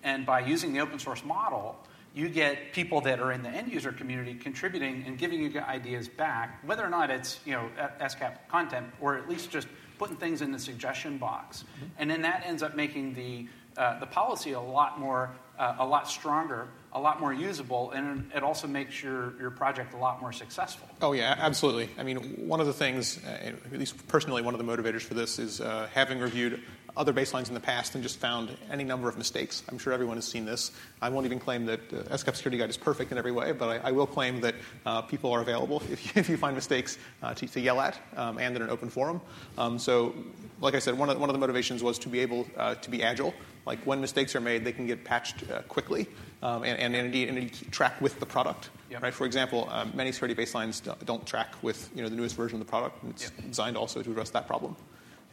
And 0.03 0.25
by 0.25 0.41
using 0.41 0.73
the 0.73 0.81
open 0.81 0.99
source 0.99 1.23
model, 1.25 1.77
you 2.13 2.29
get 2.29 2.71
people 2.71 3.01
that 3.01 3.19
are 3.19 3.31
in 3.31 3.43
the 3.43 3.49
end 3.49 3.71
user 3.71 3.91
community 3.91 4.33
contributing 4.33 5.03
and 5.05 5.17
giving 5.17 5.41
you 5.41 5.59
ideas 5.59 6.07
back, 6.07 6.63
whether 6.65 6.83
or 6.83 6.89
not 6.89 7.09
it's 7.09 7.39
you 7.45 7.53
know 7.53 7.69
SCAP 7.99 8.47
content 8.49 8.87
or 9.01 9.17
at 9.17 9.29
least 9.29 9.51
just 9.51 9.67
putting 9.97 10.15
things 10.15 10.41
in 10.41 10.51
the 10.51 10.59
suggestion 10.59 11.17
box, 11.17 11.63
mm-hmm. 11.63 11.85
and 11.99 12.09
then 12.09 12.21
that 12.21 12.43
ends 12.45 12.63
up 12.63 12.75
making 12.75 13.13
the 13.13 13.47
uh, 13.77 13.99
the 13.99 14.05
policy 14.05 14.53
a 14.53 14.59
lot 14.59 14.99
more 14.99 15.31
uh, 15.57 15.75
a 15.79 15.85
lot 15.85 16.07
stronger, 16.07 16.67
a 16.93 16.99
lot 16.99 17.19
more 17.19 17.33
usable, 17.33 17.91
and 17.91 18.29
it 18.35 18.43
also 18.43 18.67
makes 18.67 19.01
your 19.01 19.33
your 19.39 19.51
project 19.51 19.93
a 19.93 19.97
lot 19.97 20.21
more 20.21 20.33
successful. 20.33 20.87
Oh 21.01 21.13
yeah, 21.13 21.35
absolutely. 21.37 21.89
I 21.97 22.03
mean, 22.03 22.17
one 22.47 22.59
of 22.59 22.67
the 22.67 22.73
things, 22.73 23.19
uh, 23.25 23.51
at 23.71 23.79
least 23.79 24.07
personally, 24.07 24.41
one 24.41 24.53
of 24.53 24.65
the 24.65 24.65
motivators 24.65 25.01
for 25.01 25.13
this 25.13 25.39
is 25.39 25.61
uh, 25.61 25.87
having 25.93 26.19
reviewed 26.19 26.61
other 26.97 27.13
baselines 27.13 27.49
in 27.49 27.53
the 27.53 27.59
past 27.59 27.95
and 27.95 28.03
just 28.03 28.19
found 28.19 28.55
any 28.71 28.83
number 28.83 29.09
of 29.09 29.17
mistakes. 29.17 29.63
I'm 29.69 29.77
sure 29.77 29.91
everyone 29.91 30.15
has 30.15 30.25
seen 30.25 30.45
this. 30.45 30.71
I 31.01 31.09
won't 31.09 31.25
even 31.25 31.39
claim 31.39 31.65
that 31.65 31.81
uh, 31.91 32.17
SCAP 32.17 32.35
Security 32.35 32.57
Guide 32.57 32.69
is 32.69 32.77
perfect 32.77 33.11
in 33.11 33.17
every 33.17 33.33
way, 33.33 33.51
but 33.51 33.67
I, 33.67 33.89
I 33.89 33.91
will 33.91 34.07
claim 34.07 34.39
that 34.41 34.55
uh, 34.85 35.01
people 35.01 35.31
are 35.33 35.41
available 35.41 35.83
if 35.91 36.05
you, 36.05 36.11
if 36.15 36.29
you 36.29 36.37
find 36.37 36.55
mistakes 36.55 36.97
uh, 37.21 37.33
to, 37.33 37.47
to, 37.47 37.59
yell 37.59 37.81
at 37.81 37.99
um, 38.15 38.37
and 38.37 38.55
in 38.55 38.61
an 38.61 38.69
open 38.69 38.89
forum. 38.89 39.19
Um, 39.57 39.77
so, 39.77 40.15
like 40.61 40.75
I 40.75 40.79
said, 40.79 40.97
one 40.97 41.09
of, 41.09 41.19
one 41.19 41.29
of 41.29 41.33
the 41.33 41.39
motivations 41.39 41.83
was 41.83 41.99
to 41.99 42.09
be 42.09 42.19
able 42.19 42.47
uh, 42.55 42.75
to 42.75 42.89
be 42.89 43.03
agile. 43.03 43.33
Like 43.65 43.79
when 43.85 43.99
mistakes 44.01 44.35
are 44.35 44.41
made, 44.41 44.63
they 44.63 44.71
can 44.71 44.85
get 44.85 45.03
patched 45.03 45.49
uh, 45.49 45.61
quickly 45.63 46.07
um, 46.43 46.63
and, 46.63 46.79
and, 46.79 46.95
indeed, 46.95 47.29
indeed, 47.29 47.53
track 47.71 47.99
with 47.99 48.19
the 48.19 48.25
product. 48.25 48.69
Yep. 48.91 49.01
Right? 49.01 49.13
For 49.13 49.25
example, 49.25 49.67
um, 49.71 49.91
many 49.95 50.11
security 50.11 50.39
baselines 50.39 50.81
don't 51.05 51.25
track 51.25 51.53
with 51.63 51.89
you 51.95 52.03
know, 52.03 52.09
the 52.09 52.15
newest 52.15 52.35
version 52.35 52.61
of 52.61 52.65
the 52.65 52.69
product. 52.69 53.01
And 53.01 53.11
it's 53.11 53.23
yep. 53.23 53.47
designed 53.47 53.77
also 53.77 54.03
to 54.03 54.11
address 54.11 54.29
that 54.31 54.45
problem 54.45 54.75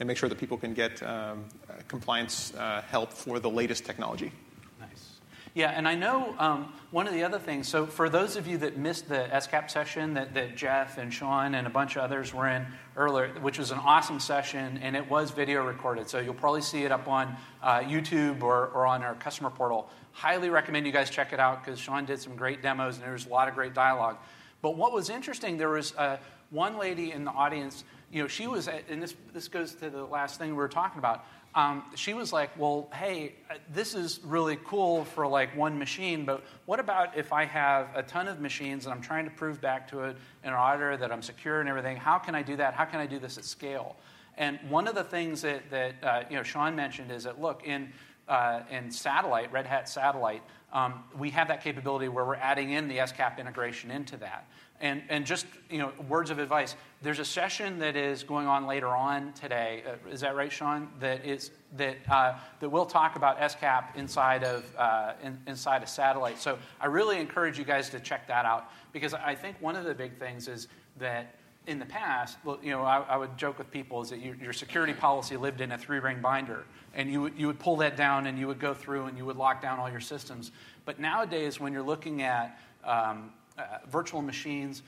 and 0.01 0.07
make 0.07 0.17
sure 0.17 0.29
that 0.29 0.39
people 0.39 0.57
can 0.57 0.73
get 0.73 1.03
um, 1.03 1.45
compliance 1.89 2.55
uh, 2.55 2.83
help 2.89 3.13
for 3.13 3.39
the 3.39 3.51
latest 3.51 3.85
technology. 3.85 4.33
Nice. 4.81 5.12
Yeah, 5.55 5.71
and 5.71 5.87
I 5.87 5.95
know 5.95 6.35
um, 6.39 6.73
one 6.93 7.07
of 7.07 7.13
the 7.13 7.25
other 7.25 7.39
things, 7.39 7.69
so 7.69 7.85
for 7.85 8.09
those 8.09 8.37
of 8.37 8.47
you 8.47 8.57
that 8.59 8.79
missed 8.79 9.07
the 9.07 9.29
SCAP 9.31 9.71
session 9.71 10.15
that, 10.15 10.33
that 10.33 10.57
Jeff 10.57 10.97
and 10.97 11.13
Shawn 11.13 11.55
and 11.55 11.67
a 11.67 11.71
bunch 11.71 11.97
of 11.97 12.03
others 12.03 12.33
were 12.33 12.49
in 12.49 12.67
earlier, 12.97 13.29
which 13.43 13.59
was 13.59 13.71
an 13.71 13.79
awesome 13.79 14.19
session, 14.19 14.79
and 14.83 14.97
it 14.97 15.11
was 15.11 15.31
video 15.31 15.63
recorded, 15.63 16.09
so 16.09 16.21
you'll 16.21 16.33
probably 16.33 16.63
see 16.63 16.85
it 16.85 16.93
up 16.93 17.07
on 17.07 17.37
uh, 17.63 17.81
YouTube 17.81 18.43
or, 18.43 18.69
or 18.69 18.87
on 18.87 19.03
our 19.03 19.15
customer 19.17 19.51
portal. 19.51 19.91
Highly 20.13 20.49
recommend 20.49 20.87
you 20.87 20.93
guys 20.93 21.11
check 21.11 21.35
it 21.35 21.39
out 21.39 21.63
because 21.63 21.79
Shawn 21.79 22.07
did 22.07 22.19
some 22.19 22.35
great 22.35 22.63
demos 22.63 22.97
and 22.97 23.05
there 23.05 23.13
was 23.13 23.27
a 23.27 23.31
lot 23.31 23.47
of 23.47 23.55
great 23.55 23.75
dialogue. 23.75 24.17
But 24.63 24.79
what 24.79 24.95
was 24.95 25.11
interesting, 25.11 25.59
there 25.59 25.69
was 25.69 25.95
uh, 25.97 26.17
one 26.49 26.79
lady 26.79 27.13
in 27.13 27.25
the 27.25 27.31
audience 27.31 27.85
you 28.13 28.21
know, 28.21 28.29
she 28.29 28.47
was, 28.47 28.69
and 28.69 29.03
this, 29.03 29.15
this 29.33 29.49
goes 29.49 29.75
to 29.77 29.89
the 29.89 30.05
last 30.05 30.39
thing 30.39 30.51
we 30.51 30.57
were 30.57 30.69
talking 30.69 30.99
about. 30.99 31.25
Um, 31.55 31.85
she 31.95 32.15
was 32.15 32.33
like, 32.33 32.59
well, 32.59 32.89
hey, 32.95 33.35
uh, 33.51 33.55
this 33.75 33.95
is 33.95 34.21
really 34.25 34.59
cool 34.65 35.05
for 35.05 35.27
like 35.27 35.55
one 35.55 35.79
machine, 35.79 36.25
but 36.25 36.43
what 36.65 36.81
about 36.81 37.17
if 37.17 37.31
I 37.31 37.45
have 37.45 37.89
a 37.95 38.03
ton 38.03 38.27
of 38.27 38.41
machines 38.41 38.87
and 38.87 38.95
I'm 38.95 39.03
trying 39.03 39.27
to 39.27 39.31
prove 39.31 39.61
back 39.61 39.87
to 39.91 40.05
it, 40.05 40.17
an 40.45 40.55
auditor 40.55 40.97
that 40.97 41.13
I'm 41.13 41.21
secure 41.21 41.61
and 41.61 41.69
everything? 41.69 41.99
How 41.99 42.19
can 42.19 42.35
I 42.35 42.43
do 42.43 42.57
that? 42.57 42.73
How 42.73 42.87
can 42.87 43.01
I 43.01 43.07
do 43.07 43.19
this 43.19 43.37
at 43.37 43.45
scale? 43.45 43.97
And 44.39 44.59
one 44.71 44.89
of 44.89 44.95
the 44.95 45.05
things 45.05 45.43
that, 45.43 45.71
that 45.71 45.95
uh, 46.03 46.23
you 46.31 46.37
know, 46.37 46.43
Shawn 46.43 46.75
mentioned 46.75 47.11
is 47.11 47.25
that, 47.25 47.39
look, 47.39 47.65
in 47.67 47.93
uh, 48.29 48.63
and 48.71 48.93
satellite, 48.93 49.53
Red 49.53 49.67
Hat 49.67 49.89
Satellite, 49.89 50.43
um, 50.73 51.05
we 51.19 51.31
have 51.31 51.49
that 51.49 51.63
capability 51.63 52.09
where 52.09 52.25
we're 52.25 52.35
adding 52.37 52.71
in 52.71 52.89
the 52.89 52.99
SCAP 52.99 53.39
integration 53.39 53.91
into 53.91 54.17
that. 54.19 54.49
And, 54.81 55.03
and 55.09 55.25
just 55.25 55.47
you 55.71 55.79
know, 55.79 55.93
words 56.09 56.31
of 56.31 56.41
advice. 56.41 56.75
There's 57.03 57.21
a 57.21 57.25
session 57.25 57.79
that 57.79 57.95
is 57.95 58.25
going 58.25 58.49
on 58.49 58.67
later 58.67 58.89
on 58.89 59.33
today. 59.33 59.85
Uh, 59.87 60.11
is 60.11 60.23
that 60.23 60.35
right, 60.35 60.51
Shawn? 60.51 60.89
That 60.99 61.25
is 61.25 61.53
that 61.77 61.99
uh, 62.11 62.35
that 62.59 62.69
we'll 62.69 62.87
talk 62.87 63.15
about 63.15 63.39
SCAP 63.39 63.95
inside 63.95 64.43
of 64.43 64.65
uh, 64.77 65.13
in, 65.23 65.39
inside 65.47 65.85
a 65.85 65.87
satellite. 65.87 66.41
So 66.41 66.59
I 66.81 66.87
really 66.87 67.21
encourage 67.21 67.59
you 67.59 67.65
guys 67.65 67.91
to 67.91 68.01
check 68.01 68.27
that 68.27 68.45
out 68.45 68.73
because 68.93 69.15
I 69.15 69.37
think 69.37 69.57
one 69.61 69.77
of 69.77 69.85
the 69.85 69.95
big 69.95 70.19
things 70.19 70.49
is 70.49 70.67
that 70.99 71.37
in 71.67 71.79
the 71.79 71.87
past, 71.87 72.39
you 72.63 72.71
know, 72.71 72.83
I, 72.83 73.01
I, 73.01 73.17
would 73.17 73.39
joke 73.39 73.59
with 73.59 73.71
people 73.71 74.03
is 74.03 74.11
that 74.11 74.19
your, 74.19 74.35
your 74.35 74.53
security 74.53 74.93
policy 74.93 75.37
lived 75.37 75.61
in 75.61 75.71
a 75.73 75.79
three-ring 75.79 76.21
binder, 76.21 76.65
and 76.95 77.11
you 77.11 77.23
would, 77.23 77.39
you 77.39 77.47
would 77.47 77.61
pull 77.61 77.77
that 77.77 77.97
down 77.97 78.27
and 78.27 78.37
you 78.37 78.49
would 78.49 78.59
go 78.59 78.75
through 78.75 79.05
and 79.05 79.17
you 79.17 79.25
would 79.25 79.37
lock 79.37 79.63
down 79.63 79.79
all 79.79 79.89
your 79.89 80.01
systems. 80.01 80.51
But 80.85 80.99
nowadays, 80.99 81.61
when 81.61 81.73
you're 81.73 81.83
looking 81.83 82.23
at 82.23 82.59
um, 82.83 83.33
uh, 83.57 83.79
virtual 83.89 84.23
machines, 84.23 84.83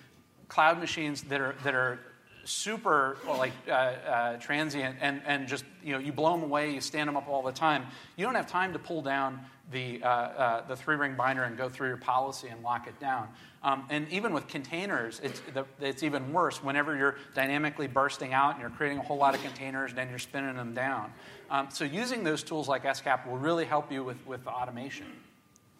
cloud 0.49 0.79
machines 0.79 1.23
that 1.23 1.41
are 1.41 1.55
that 1.63 1.75
are 1.75 2.01
super 2.45 3.17
like 3.27 3.53
uh, 3.69 3.73
uh, 3.73 4.37
transient 4.37 4.97
and, 5.01 5.23
and 5.27 5.49
just 5.49 5.65
you 5.83 5.93
know 5.93 5.99
you 5.99 6.13
blow 6.13 6.33
them 6.33 6.43
away 6.43 6.73
you 6.73 6.81
stand 6.81 7.09
them 7.09 7.17
up 7.17 7.29
all 7.29 7.43
the 7.43 7.53
time. 7.53 7.87
You 8.17 8.25
don't 8.25 8.35
have 8.35 8.47
time 8.47 8.73
to 8.73 8.79
pull 8.79 9.03
down 9.03 9.41
the, 9.71 10.03
uh, 10.03 10.09
uh, 10.09 10.67
the 10.67 10.77
three 10.77 10.97
ring 10.97 11.15
binder 11.15 11.45
and 11.45 11.57
go 11.57 11.69
through 11.69 11.89
your 11.89 11.97
policy 11.97 12.49
and 12.49 12.63
lock 12.63 12.87
it 12.87 12.99
down. 13.01 13.29
Um, 13.63 13.87
and 13.89 14.07
even 14.11 14.35
with 14.35 14.47
containers 14.47 15.21
it's, 15.23 15.41
the, 15.55 15.65
it's 15.81 16.03
even 16.03 16.33
worse 16.33 16.63
whenever 16.63 16.97
you're 16.97 17.17
dynamically 17.35 17.87
bursting 17.87 18.35
out 18.35 18.53
and 18.53 18.61
you're 18.61 18.71
creating 18.71 18.99
a 18.99 19.03
whole 19.03 19.17
lot 19.17 19.35
of 19.35 19.43
containers 19.43 19.91
and 19.91 19.99
then 19.99 20.11
you're 20.11 20.19
spinning 20.19 20.57
them 20.57 20.75
down. 20.75 21.13
Um, 21.51 21.69
so 21.71 21.85
using 21.85 22.25
those 22.25 22.43
tools 22.43 22.69
like 22.69 22.85
SCAP 22.85 23.27
will 23.27 23.39
really 23.39 23.65
help 23.65 23.91
you 23.91 24.05
with, 24.05 24.25
with 24.27 24.47
automation. 24.47 25.07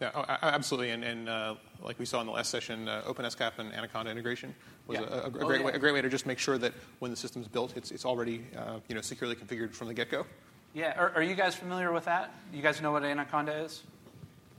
Yeah, 0.01 0.11
oh, 0.15 0.25
absolutely. 0.27 0.89
And, 0.91 1.03
and 1.03 1.29
uh, 1.29 1.55
like 1.83 1.99
we 1.99 2.05
saw 2.05 2.21
in 2.21 2.27
the 2.27 2.33
last 2.33 2.49
session, 2.49 2.87
uh, 2.87 3.03
OpenSCAP 3.05 3.59
and 3.59 3.73
Anaconda 3.73 4.11
integration 4.11 4.53
was 4.87 4.99
yeah. 4.99 5.05
a, 5.05 5.13
a, 5.13 5.25
a, 5.27 5.29
great 5.29 5.43
oh, 5.43 5.51
yeah. 5.51 5.65
way, 5.65 5.73
a 5.73 5.79
great 5.79 5.93
way 5.93 6.01
to 6.01 6.09
just 6.09 6.25
make 6.25 6.39
sure 6.39 6.57
that 6.57 6.73
when 6.99 7.11
the 7.11 7.17
system's 7.17 7.47
built, 7.47 7.75
it's, 7.77 7.91
it's 7.91 8.05
already 8.05 8.45
uh, 8.57 8.79
you 8.87 8.95
know, 8.95 9.01
securely 9.01 9.35
configured 9.35 9.73
from 9.73 9.87
the 9.87 9.93
get 9.93 10.09
go. 10.09 10.25
Yeah, 10.73 10.93
are, 10.97 11.11
are, 11.15 11.23
you 11.23 11.35
guys 11.35 11.55
familiar 11.55 11.91
with 11.91 12.05
that? 12.05 12.33
You 12.53 12.61
guys 12.61 12.81
know 12.81 12.91
what 12.91 13.03
Anaconda 13.03 13.53
is? 13.53 13.83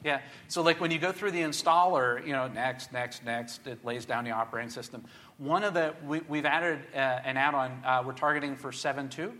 Yeah, 0.04 0.20
so 0.48 0.62
like 0.62 0.80
when 0.80 0.90
you 0.90 0.98
go 0.98 1.12
through 1.12 1.32
the 1.32 1.42
installer, 1.42 2.24
you 2.24 2.32
know, 2.32 2.48
next, 2.48 2.92
next, 2.92 3.24
next, 3.24 3.66
it 3.66 3.84
lays 3.84 4.04
down 4.04 4.24
the 4.24 4.30
operating 4.30 4.70
system. 4.70 5.04
One 5.38 5.64
of 5.64 5.74
the, 5.74 5.94
we, 6.06 6.38
have 6.38 6.46
added 6.46 6.78
uh, 6.94 6.98
an 6.98 7.36
add 7.36 7.54
on, 7.54 7.82
uh, 7.84 8.02
we're 8.06 8.12
targeting 8.12 8.56
for 8.56 8.70
7.2. 8.70 9.08
7.2. 9.08 9.32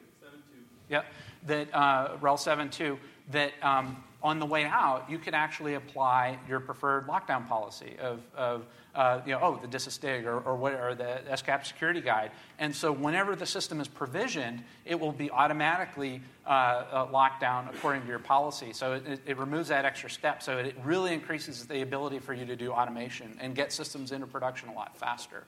Yeah, 0.89 1.03
that 1.47 1.69
uh, 1.73 2.17
RHEL 2.21 2.37
7.2 2.71 2.99
that 3.31 3.53
um, 3.63 4.03
on 4.23 4.39
the 4.39 4.47
way 4.47 4.65
out, 4.65 5.09
you 5.11 5.19
can 5.19 5.35
actually 5.35 5.75
apply 5.75 6.39
your 6.49 6.59
preferred 6.59 7.07
lockdown 7.07 7.47
policy 7.47 7.97
of, 8.01 8.21
of 8.35 8.67
uh, 8.95 9.21
you 9.27 9.33
know, 9.33 9.41
oh, 9.43 9.59
the 9.61 9.69
DISA 9.69 10.25
or, 10.25 10.41
or, 10.41 10.57
what, 10.57 10.73
or 10.73 10.95
the 10.95 11.21
SCAP 11.31 11.67
security 11.67 12.01
guide. 12.01 12.31
And 12.59 12.75
so 12.75 12.91
whenever 12.91 13.37
the 13.37 13.45
system 13.45 13.81
is 13.81 13.89
provisioned, 13.89 14.65
it 14.87 14.99
will 14.99 15.13
be 15.13 15.31
automatically 15.31 16.23
uh, 16.47 16.51
uh, 16.51 17.09
locked 17.13 17.43
down 17.43 17.69
according 17.69 18.03
to 18.03 18.09
your 18.09 18.19
policy. 18.19 18.73
So 18.73 18.95
it, 18.95 19.21
it, 19.27 19.37
removes 19.37 19.69
that 19.69 19.85
extra 19.85 20.09
step. 20.09 20.43
So 20.43 20.59
it 20.59 20.75
really 20.83 21.13
increases 21.13 21.67
the 21.67 21.83
ability 21.83 22.19
for 22.19 22.33
you 22.33 22.47
to 22.47 22.57
do 22.57 22.73
automation 22.73 23.37
and 23.39 23.55
get 23.55 23.71
systems 23.71 24.13
into 24.13 24.27
production 24.27 24.71
a 24.71 24.75
lot 24.75 24.97
faster. 24.97 25.45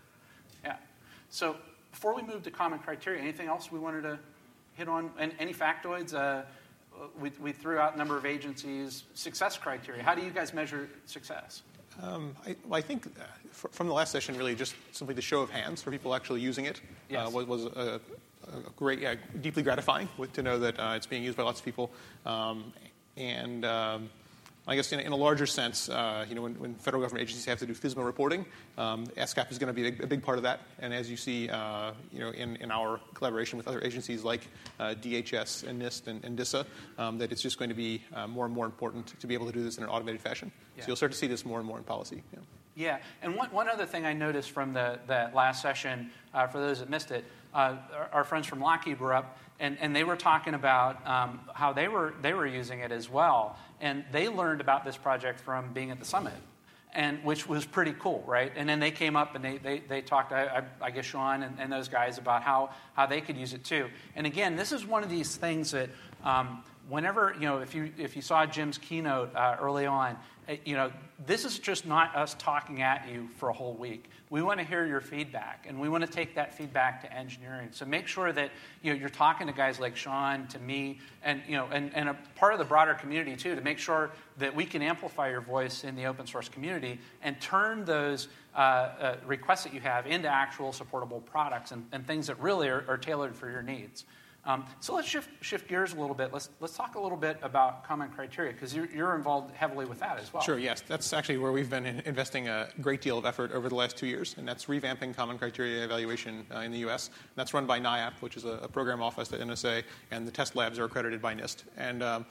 Yeah. 0.63 0.77
So 1.31 1.57
before 1.91 2.15
we 2.15 2.23
move 2.23 2.43
to 2.43 2.51
common 2.51 2.81
criteria, 2.81 3.23
anything 3.23 3.49
else 3.49 3.73
we 3.73 3.79
wanted 3.79 4.03
to 4.03 4.19
hit 4.75 4.89
on? 4.89 5.11
And 5.19 5.33
any 5.39 5.55
factoids? 5.55 6.15
Uh, 6.99 7.07
we, 7.19 7.31
we 7.41 7.53
threw 7.53 7.79
out 7.79 7.95
a 7.95 7.99
number 7.99 8.17
of 8.17 8.27
agencies, 8.27 9.05
success 9.15 9.57
criteria. 9.57 10.03
How 10.03 10.15
do 10.15 10.23
you 10.23 10.31
guys 10.31 10.53
measure 10.53 10.89
success? 11.07 11.63
Um, 12.03 12.35
I, 12.47 12.57
well, 12.67 12.79
I, 12.79 12.83
think 12.83 13.07
uh, 13.07 13.25
from 13.51 13.89
the 13.89 13.93
last 13.93 14.13
session, 14.13 14.37
really 14.37 14.55
just 14.55 14.75
simply 14.93 15.15
the 15.15 15.23
show 15.23 15.41
of 15.41 15.51
hands 15.51 15.83
for 15.83 15.91
people 15.91 16.15
actually 16.15 16.41
using 16.41 16.65
it 16.65 16.79
uh, 16.79 17.11
yes. 17.11 17.27
uh, 17.27 17.31
was, 17.31 17.47
was 17.47 17.65
a, 17.65 18.01
a, 18.47 18.71
great, 18.77 19.01
yeah, 19.01 19.15
deeply 19.41 19.63
gratifying 19.63 20.09
to 20.33 20.43
know 20.43 20.59
that 20.59 20.79
uh, 20.79 20.95
it's 20.95 21.07
being 21.07 21.25
used 21.25 21.37
by 21.37 21.43
lots 21.43 21.59
of 21.59 21.65
people. 21.65 21.91
Um, 22.25 22.73
and 23.17 23.65
um, 23.65 24.11
I 24.69 24.77
guess 24.77 24.93
in, 24.93 25.01
in 25.01 25.13
a 25.13 25.17
larger 25.17 25.47
sense, 25.47 25.89
uh, 25.89 26.27
you 26.29 26.35
know, 26.35 26.43
when, 26.43 26.55
when, 26.61 26.75
federal 26.75 27.03
government 27.03 27.23
agencies 27.23 27.47
have 27.47 27.59
to 27.61 27.67
do 27.67 27.73
FISMA 27.73 28.05
reporting, 28.05 28.45
um, 28.77 29.07
SCAP 29.17 29.51
is 29.51 29.59
going 29.59 29.69
to 29.69 29.73
be 29.73 29.89
a, 29.89 30.05
a, 30.05 30.07
big 30.07 30.23
part 30.23 30.37
of 30.37 30.45
that. 30.45 30.61
And 30.79 30.93
as 30.93 31.11
you 31.11 31.17
see, 31.17 31.49
uh, 31.49 31.93
you 32.13 32.19
know, 32.19 32.31
in, 32.31 32.57
in 32.57 32.71
our 32.71 33.01
collaboration 33.15 33.57
with 33.57 33.67
other 33.67 33.81
agencies 33.81 34.25
like 34.25 34.47
uh, 34.79 34.95
DHS 35.01 35.67
and 35.67 35.81
NIST 35.81 36.09
and, 36.09 36.23
and 36.23 36.37
DISA, 36.37 36.67
um, 36.99 37.17
that 37.17 37.33
it's 37.33 37.41
just 37.41 37.59
going 37.59 37.71
to 37.71 37.75
be 37.75 38.03
uh, 38.15 38.27
more 38.27 38.45
and 38.45 38.55
more 38.55 38.67
important 38.67 39.19
to 39.19 39.27
be 39.27 39.33
able 39.33 39.47
to 39.47 39.53
do 39.53 39.65
this 39.65 39.79
in 39.79 39.85
an 39.85 39.89
automated 39.89 40.21
fashion. 40.21 40.53
Yeah. 40.77 40.83
So 40.83 40.89
you'll 40.89 40.97
start 40.97 41.13
to 41.13 41.19
see 41.19 41.27
this 41.27 41.47
more 41.47 41.59
and 41.59 41.67
more 41.67 41.79
in 41.79 41.85
policy. 41.85 42.23
Yeah. 42.35 42.41
Yeah, 42.79 42.99
and 43.23 43.35
one, 43.35 43.51
one 43.51 43.69
other 43.69 43.87
thing 43.87 44.07
I 44.07 44.13
noticed 44.13 44.53
from 44.53 44.73
the, 44.73 45.01
that 45.09 45.35
last 45.35 45.63
session, 45.63 46.13
uh, 46.33 46.47
for 46.47 46.61
those 46.61 46.79
that 46.79 46.89
missed 46.89 47.11
it, 47.11 47.25
uh, 47.53 47.75
our, 47.93 48.11
our, 48.13 48.25
friends 48.25 48.47
from 48.47 48.61
Lockheed 48.61 49.01
were 49.01 49.13
up, 49.13 49.37
and, 49.61 49.77
and 49.81 49.95
they 49.95 50.05
were 50.05 50.17
talking 50.17 50.55
about 50.55 51.07
um, 51.07 51.41
how 51.53 51.73
they 51.73 51.89
were, 51.89 52.15
they 52.23 52.33
were 52.33 52.47
using 52.47 52.81
it 52.81 52.93
as 52.93 53.11
well. 53.11 53.57
And 53.81 54.05
they 54.13 54.29
learned 54.29 54.61
about 54.61 54.85
this 54.85 54.97
project 54.97 55.41
from 55.41 55.73
being 55.73 55.91
at 55.91 55.99
the 55.99 56.05
summit, 56.05 56.35
and, 56.93 57.23
which 57.25 57.49
was 57.49 57.65
pretty 57.65 57.95
cool, 57.99 58.23
right? 58.27 58.53
And 58.55 58.69
then 58.69 58.81
they 58.81 58.91
came 58.91 59.17
up 59.17 59.35
and 59.35 59.45
they, 59.45 59.59
they, 59.59 59.81
they 59.81 60.01
talked, 60.01 60.33
I, 60.33 60.63
I, 60.81 60.91
guess, 60.91 61.05
Shawn 61.05 61.43
and, 61.43 61.57
and, 61.59 61.73
those 61.73 61.89
guys 61.89 62.19
about 62.19 62.43
how, 62.43 62.71
how 62.95 63.07
they 63.07 63.21
could 63.21 63.37
use 63.37 63.53
it 63.53 63.65
too. 63.65 63.89
And 64.15 64.27
again, 64.27 64.57
this 64.57 64.73
is 64.73 64.87
one 64.87 65.03
of 65.03 65.11
these 65.11 65.37
things 65.37 65.73
that 65.73 65.91
um, 66.25 66.63
whenever, 66.89 67.35
you 67.35 67.47
know, 67.47 67.59
if 67.59 67.75
you, 67.75 67.93
if 67.99 68.17
you 68.17 68.23
saw 68.23 68.47
Jim's 68.47 68.79
keynote 68.79 69.35
uh, 69.35 69.57
early 69.61 69.87
on, 69.87 70.17
you 70.65 70.77
know, 70.77 70.91
this 71.27 71.45
is 71.45 71.59
just 71.59 71.87
not 71.87 72.17
us 72.17 72.35
talking 72.39 72.81
at 72.81 73.07
you 73.11 73.29
for 73.37 73.51
a 73.51 73.53
whole 73.53 73.75
week. 73.75 74.09
We 74.31 74.41
want 74.41 74.61
to 74.61 74.65
hear 74.65 74.87
your 74.87 75.01
feedback, 75.01 75.67
and 75.69 75.79
we 75.79 75.89
want 75.89 76.05
to 76.07 76.11
take 76.11 76.35
that 76.37 76.57
feedback 76.57 77.03
to 77.03 77.13
engineering. 77.13 77.69
So 77.73 77.85
make 77.85 78.07
sure 78.07 78.33
that 78.33 78.51
you 78.83 78.93
know, 78.93 78.99
you're 78.99 79.09
talking 79.09 79.47
to 79.47 79.53
guys 79.53 79.79
like 79.79 79.97
Shawn, 79.97 80.47
to 80.49 80.59
me, 80.59 81.01
and, 81.23 81.43
you 81.47 81.57
know, 81.57 81.69
and, 81.71 81.95
and 81.95 82.09
a 82.09 82.17
part 82.37 82.53
of 82.55 82.59
the 82.59 82.65
broader 82.65 82.95
community 82.95 83.37
too, 83.37 83.55
to 83.55 83.61
make 83.61 83.79
sure 83.79 84.11
that 84.39 84.55
we 84.55 84.65
can 84.65 84.81
amplify 84.81 85.29
your 85.31 85.41
voice 85.43 85.85
in 85.85 85.97
the 85.97 86.07
open 86.07 86.27
source 86.27 86.49
community 86.49 86.99
and 87.23 87.39
turn 87.41 87.85
those 87.85 88.29
uh, 88.55 88.59
uh, 88.59 89.17
requests 89.27 89.65
that 89.65 89.75
you 89.75 89.81
have 89.81 90.07
into 90.07 90.29
actual 90.29 90.73
supportable 90.73 91.21
products 91.21 91.73
and, 91.73 91.87
and 91.93 92.07
things 92.07 92.27
that 92.27 92.41
really 92.41 92.69
are, 92.69 92.85
are 92.89 92.99
tailored 92.99 93.37
for 93.37 93.51
your 93.51 93.63
needs. 93.63 94.05
Um, 94.49 94.65
so 94.81 94.95
let's 94.95 95.07
shift, 95.07 95.29
shift 95.45 95.69
gears 95.69 95.93
a 95.93 96.01
little 96.01 96.15
bit. 96.15 96.33
Let's, 96.33 96.49
let's 96.59 96.75
talk 96.75 96.95
a 96.95 97.01
little 97.01 97.19
bit 97.19 97.39
about 97.43 97.85
common 97.85 98.09
criteria 98.09 98.55
because 98.55 98.75
you're, 98.75 98.87
you're, 98.87 99.15
involved 99.15 99.55
heavily 99.55 99.85
with 99.85 100.01
that 100.01 100.19
as 100.19 100.33
well. 100.33 100.43
Sure, 100.43 100.59
yes. 100.59 100.81
That's 100.81 101.13
actually 101.13 101.37
where 101.37 101.53
we've 101.53 101.69
been 101.69 101.85
investing 102.07 102.49
a 102.49 102.69
great 102.81 103.03
deal 103.03 103.19
of 103.19 103.27
effort 103.27 103.53
over 103.53 103.69
the 103.69 103.75
last 103.75 103.99
two 103.99 104.07
years, 104.07 104.37
and 104.39 104.49
that's 104.49 104.65
revamping 104.65 105.15
common 105.15 105.39
criteria 105.39 105.85
evaluation 105.85 106.47
uh, 106.55 106.61
in 106.61 106.73
the 106.73 106.79
U.S. 106.79 107.09
And 107.09 107.17
that's 107.37 107.53
run 107.53 107.67
by 107.67 107.79
NIAP, 107.79 108.13
which 108.21 108.39
is 108.39 108.47
a, 108.47 108.61
a, 108.63 108.69
program 108.69 109.03
office 109.03 109.31
at 109.35 109.41
NSA, 109.41 109.83
and 110.13 110.27
the 110.27 110.31
test 110.31 110.57
labs 110.57 110.79
are 110.79 110.85
accredited 110.85 111.21
by 111.21 111.35
NIST. 111.35 111.65
And 111.77 112.03
um, 112.03 112.27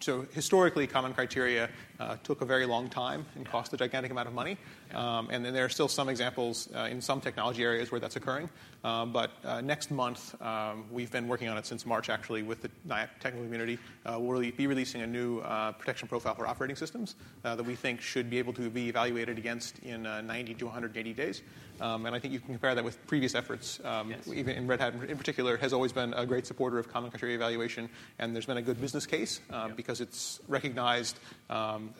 so 0.00 0.26
historically, 0.32 0.86
common 0.86 1.14
criteria 1.14 1.68
uh, 1.98 2.16
took 2.22 2.42
a 2.42 2.44
very 2.44 2.66
long 2.66 2.88
time 2.88 3.24
and 3.34 3.44
cost 3.44 3.72
a 3.72 3.76
gigantic 3.76 4.10
amount 4.10 4.28
of 4.28 4.34
money. 4.34 4.56
Um, 4.96 5.28
and 5.30 5.44
then 5.44 5.52
there 5.52 5.64
are 5.64 5.68
still 5.68 5.88
some 5.88 6.08
examples 6.08 6.68
uh, 6.74 6.88
in 6.90 7.02
some 7.02 7.20
technology 7.20 7.62
areas 7.62 7.92
where 7.92 8.00
that's 8.00 8.16
occurring. 8.16 8.48
Um, 8.82 9.12
but 9.12 9.30
uh, 9.44 9.60
next 9.60 9.90
month, 9.90 10.40
um, 10.40 10.86
we've 10.90 11.10
been 11.10 11.28
working 11.28 11.48
on 11.48 11.58
it 11.58 11.66
since 11.66 11.84
March 11.84 12.08
actually 12.08 12.42
with 12.42 12.62
the 12.62 12.70
NIAP 12.88 13.08
technical 13.20 13.44
community. 13.44 13.78
Uh, 14.06 14.16
we'll 14.18 14.40
be 14.40 14.66
releasing 14.66 15.02
a 15.02 15.06
new 15.06 15.40
uh, 15.40 15.72
protection 15.72 16.08
profile 16.08 16.34
for 16.34 16.46
operating 16.46 16.76
systems 16.76 17.14
uh, 17.44 17.54
that 17.54 17.64
we 17.64 17.74
think 17.74 18.00
should 18.00 18.30
be 18.30 18.38
able 18.38 18.54
to 18.54 18.70
be 18.70 18.88
evaluated 18.88 19.36
against 19.36 19.78
in 19.80 20.02
90 20.04 20.54
to 20.54 20.64
180 20.64 21.12
days. 21.12 21.42
Um, 21.80 22.06
and 22.06 22.14
I 22.14 22.18
think 22.18 22.32
you 22.32 22.40
can 22.40 22.48
compare 22.48 22.74
that 22.74 22.84
with 22.84 23.04
previous 23.06 23.34
efforts. 23.34 23.80
Um, 23.84 24.10
yes. 24.10 24.26
Even 24.28 24.56
in 24.56 24.66
Red 24.66 24.80
Hat 24.80 24.94
in 24.94 25.18
particular, 25.18 25.58
has 25.58 25.72
always 25.72 25.92
been 25.92 26.14
a 26.14 26.24
great 26.24 26.46
supporter 26.46 26.78
of 26.78 26.90
common 26.90 27.10
criteria 27.10 27.36
evaluation, 27.36 27.90
and 28.18 28.34
there's 28.34 28.46
been 28.46 28.56
a 28.56 28.62
good 28.62 28.80
business 28.80 29.04
case 29.04 29.40
uh, 29.52 29.66
yep. 29.68 29.76
because 29.76 30.00
it's 30.00 30.40
recognized 30.48 31.18
um, 31.50 31.90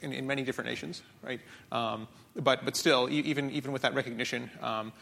in, 0.00 0.12
in, 0.12 0.26
many 0.26 0.42
different 0.42 0.70
nations, 0.70 1.02
right? 1.22 1.40
But 2.36 2.64
but 2.64 2.76
still, 2.76 3.08
even 3.10 3.50
even 3.50 3.72
with 3.72 3.82
that 3.82 3.94
recognition. 3.94 4.50
Um, 4.60 4.92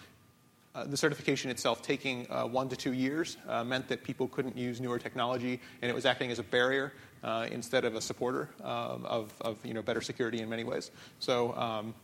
uh, 0.75 0.83
the 0.85 0.97
certification 0.97 1.53
itself 1.53 1.83
taking 1.83 2.27
uh, 2.31 2.45
one 2.45 2.69
to 2.69 2.75
two 2.75 2.93
years 2.93 3.37
uh, 3.49 3.63
meant 3.63 3.87
that 3.87 4.03
people 4.03 4.27
couldn't 4.27 4.57
use 4.57 4.81
newer 4.81 4.99
technology, 4.99 5.61
and 5.81 5.89
it 5.89 5.95
was 5.95 6.05
acting 6.05 6.33
as 6.33 6.41
a 6.41 6.43
barrier 6.43 6.93
uh, 7.23 7.47
instead 7.51 7.85
of 7.85 7.95
a 7.95 8.01
supporter 8.01 8.51
um, 8.63 9.05
of, 9.07 9.33
of, 9.41 9.65
you 9.65 9.73
know, 9.73 9.83
better 9.83 10.01
security 10.01 10.41
in 10.41 10.49
many 10.49 10.65
ways. 10.65 10.91
So 11.21 11.55
um, 11.55 11.95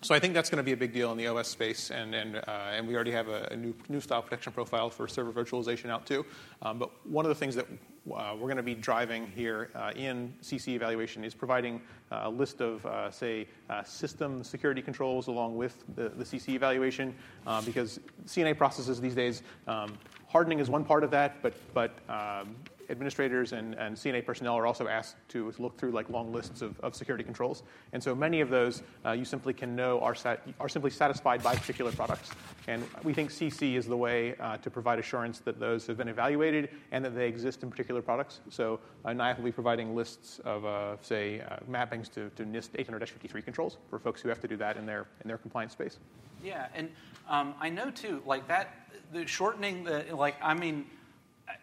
so 0.00 0.14
I 0.14 0.18
think 0.18 0.34
that's 0.34 0.50
going 0.50 0.58
to 0.58 0.64
be 0.64 0.72
a 0.72 0.76
big 0.76 0.92
deal 0.92 1.12
in 1.12 1.18
the 1.18 1.28
OS 1.28 1.48
space, 1.48 1.90
and 1.90 2.14
and, 2.14 2.36
uh, 2.36 2.40
and 2.72 2.88
we 2.88 2.94
already 2.94 3.12
have 3.12 3.28
a, 3.28 3.48
a, 3.52 3.56
new 3.56 3.74
new 3.88 4.00
style 4.00 4.22
protection 4.22 4.52
profile 4.52 4.90
for 4.90 5.06
server 5.06 5.32
virtualization 5.32 5.90
out 5.90 6.06
too. 6.06 6.24
Um, 6.62 6.78
but 6.78 6.90
one 7.06 7.24
of 7.24 7.28
the 7.28 7.34
things 7.34 7.54
that 7.54 7.66
uh, 8.12 8.34
we're 8.34 8.48
going 8.48 8.56
to 8.56 8.64
be 8.64 8.74
driving 8.74 9.28
here 9.28 9.70
uh, 9.76 9.92
in 9.94 10.34
CC 10.42 10.74
evaluation 10.74 11.24
is 11.24 11.34
providing 11.34 11.80
uh, 12.10 12.22
a 12.24 12.30
list 12.30 12.60
of, 12.60 12.84
uh, 12.84 13.12
say, 13.12 13.46
uh, 13.70 13.84
system 13.84 14.42
security 14.42 14.82
controls 14.82 15.28
along 15.28 15.56
with 15.56 15.84
the, 15.94 16.08
the 16.08 16.24
CC 16.24 16.54
evaluation, 16.54 17.14
because 17.64 18.00
C&A 18.26 18.54
processes 18.54 19.00
these 19.00 19.14
days, 19.14 19.42
um, 19.68 19.96
hardening 20.26 20.58
is 20.58 20.68
one 20.68 20.84
part 20.84 21.04
of 21.04 21.10
that, 21.12 21.40
but 21.42 21.54
but 21.74 21.98
um, 22.08 22.56
administrators 22.92 23.52
and, 23.52 23.74
and 23.74 23.98
C&A 23.98 24.22
personnel 24.22 24.54
are 24.54 24.66
also 24.66 24.86
asked 24.86 25.16
to 25.30 25.52
look 25.58 25.76
through 25.76 25.90
like 25.90 26.08
long 26.10 26.32
lists 26.32 26.62
of, 26.62 26.78
of 26.80 26.94
security 26.94 27.24
controls. 27.24 27.64
And 27.92 28.02
so 28.02 28.14
many 28.14 28.40
of 28.40 28.50
those 28.50 28.82
uh, 29.04 29.12
you 29.12 29.24
simply 29.24 29.52
can 29.52 29.74
know 29.74 29.98
are, 30.00 30.14
sat, 30.14 30.46
are 30.60 30.68
simply 30.68 30.90
satisfied 30.90 31.42
by 31.42 31.56
particular 31.56 31.90
products. 31.90 32.30
And 32.68 32.84
we 33.02 33.12
think 33.12 33.30
CC 33.30 33.74
is 33.74 33.86
the 33.86 33.96
way 33.96 34.36
uh, 34.36 34.58
to 34.58 34.70
provide 34.70 34.98
assurance 34.98 35.40
that 35.40 35.58
those 35.58 35.86
have 35.86 35.96
been 35.96 36.08
evaluated 36.08 36.68
and 36.92 37.04
that 37.04 37.14
they 37.16 37.26
exist 37.26 37.62
in 37.62 37.70
particular 37.70 38.02
products. 38.02 38.40
So 38.50 38.78
uh, 39.04 39.08
NIAP 39.10 39.38
will 39.38 39.46
be 39.46 39.52
providing 39.52 39.96
lists 39.96 40.38
of, 40.44 40.64
uh, 40.64 40.96
say, 41.00 41.40
uh, 41.40 41.56
mappings 41.68 42.12
to, 42.12 42.30
to 42.36 42.44
NIST 42.44 42.86
800-53 42.86 43.44
controls 43.44 43.78
for 43.90 43.98
folks 43.98 44.20
who 44.20 44.28
have 44.28 44.40
to 44.40 44.48
do 44.48 44.56
that 44.58 44.76
in 44.76 44.86
their, 44.86 45.06
in 45.22 45.28
their 45.28 45.38
compliance 45.38 45.72
space. 45.72 45.98
Yeah, 46.44 46.66
and 46.74 46.90
um, 47.28 47.54
I 47.60 47.70
know 47.70 47.90
too, 47.90 48.22
like 48.26 48.46
that, 48.48 48.74
the 49.12 49.26
shortening 49.26 49.84
the, 49.84 50.04
like, 50.12 50.36
I 50.42 50.54
mean, 50.54 50.86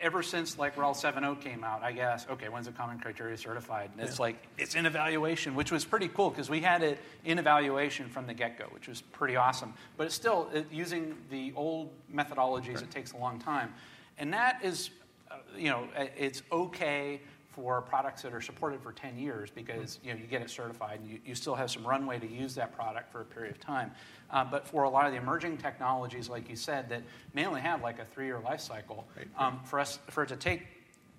ever 0.01 0.23
since 0.23 0.57
like 0.57 0.75
RHEL 0.75 0.95
7.0 0.95 1.41
came 1.41 1.63
out, 1.63 1.83
I 1.83 1.91
guess, 1.91 2.25
okay, 2.29 2.49
when's 2.49 2.65
the 2.65 2.71
common 2.71 2.99
criteria 2.99 3.37
certified? 3.37 3.91
And 3.97 4.07
it's 4.07 4.19
like, 4.19 4.35
it's 4.57 4.75
in 4.75 4.85
evaluation, 4.85 5.55
which 5.55 5.71
was 5.71 5.85
pretty 5.85 6.07
cool 6.07 6.29
because 6.29 6.49
we 6.49 6.61
had 6.61 6.83
it 6.83 6.99
in 7.25 7.39
evaluation 7.39 8.09
from 8.09 8.27
the 8.27 8.33
get 8.33 8.57
go, 8.57 8.65
which 8.71 8.87
was 8.87 9.01
pretty 9.01 9.35
awesome. 9.35 9.73
But 9.97 10.07
it's 10.07 10.15
still, 10.15 10.49
it, 10.53 10.67
using 10.71 11.15
the 11.29 11.53
old 11.55 11.91
methodologies, 12.13 12.75
right. 12.75 12.83
it 12.83 12.91
takes 12.91 13.13
a 13.13 13.17
long 13.17 13.39
time. 13.39 13.73
And 14.17 14.33
that 14.33 14.59
is, 14.63 14.89
uh, 15.31 15.35
you 15.57 15.69
know, 15.69 15.87
it's 15.95 16.41
okay 16.51 17.21
for 17.59 17.81
products 17.81 18.21
that 18.21 18.33
are 18.33 18.39
supported 18.39 18.81
for 18.81 18.93
10 18.93 19.17
years 19.17 19.49
because 19.53 19.99
you 20.01 20.13
know 20.13 20.19
you 20.19 20.25
get 20.25 20.41
it 20.41 20.49
certified 20.49 21.01
and 21.01 21.09
you, 21.09 21.19
you 21.25 21.35
still 21.35 21.55
have 21.55 21.69
some 21.69 21.85
runway 21.85 22.17
to 22.17 22.27
use 22.27 22.55
that 22.55 22.73
product 22.73 23.11
for 23.11 23.21
a 23.21 23.25
period 23.25 23.53
of 23.53 23.59
time. 23.59 23.91
Uh, 24.31 24.45
but 24.45 24.65
for 24.65 24.83
a 24.83 24.89
lot 24.89 25.05
of 25.05 25.11
the 25.11 25.17
emerging 25.17 25.57
technologies, 25.57 26.29
like 26.29 26.49
you 26.49 26.55
said, 26.55 26.87
that 26.87 27.03
may 27.33 27.45
only 27.45 27.59
have 27.59 27.81
like 27.81 27.99
a 27.99 28.05
three-year 28.05 28.39
life 28.39 28.61
cycle, 28.61 29.05
right. 29.17 29.27
um, 29.37 29.59
for 29.65 29.79
us 29.79 29.99
for 30.09 30.23
it 30.23 30.27
to 30.29 30.37
take 30.37 30.61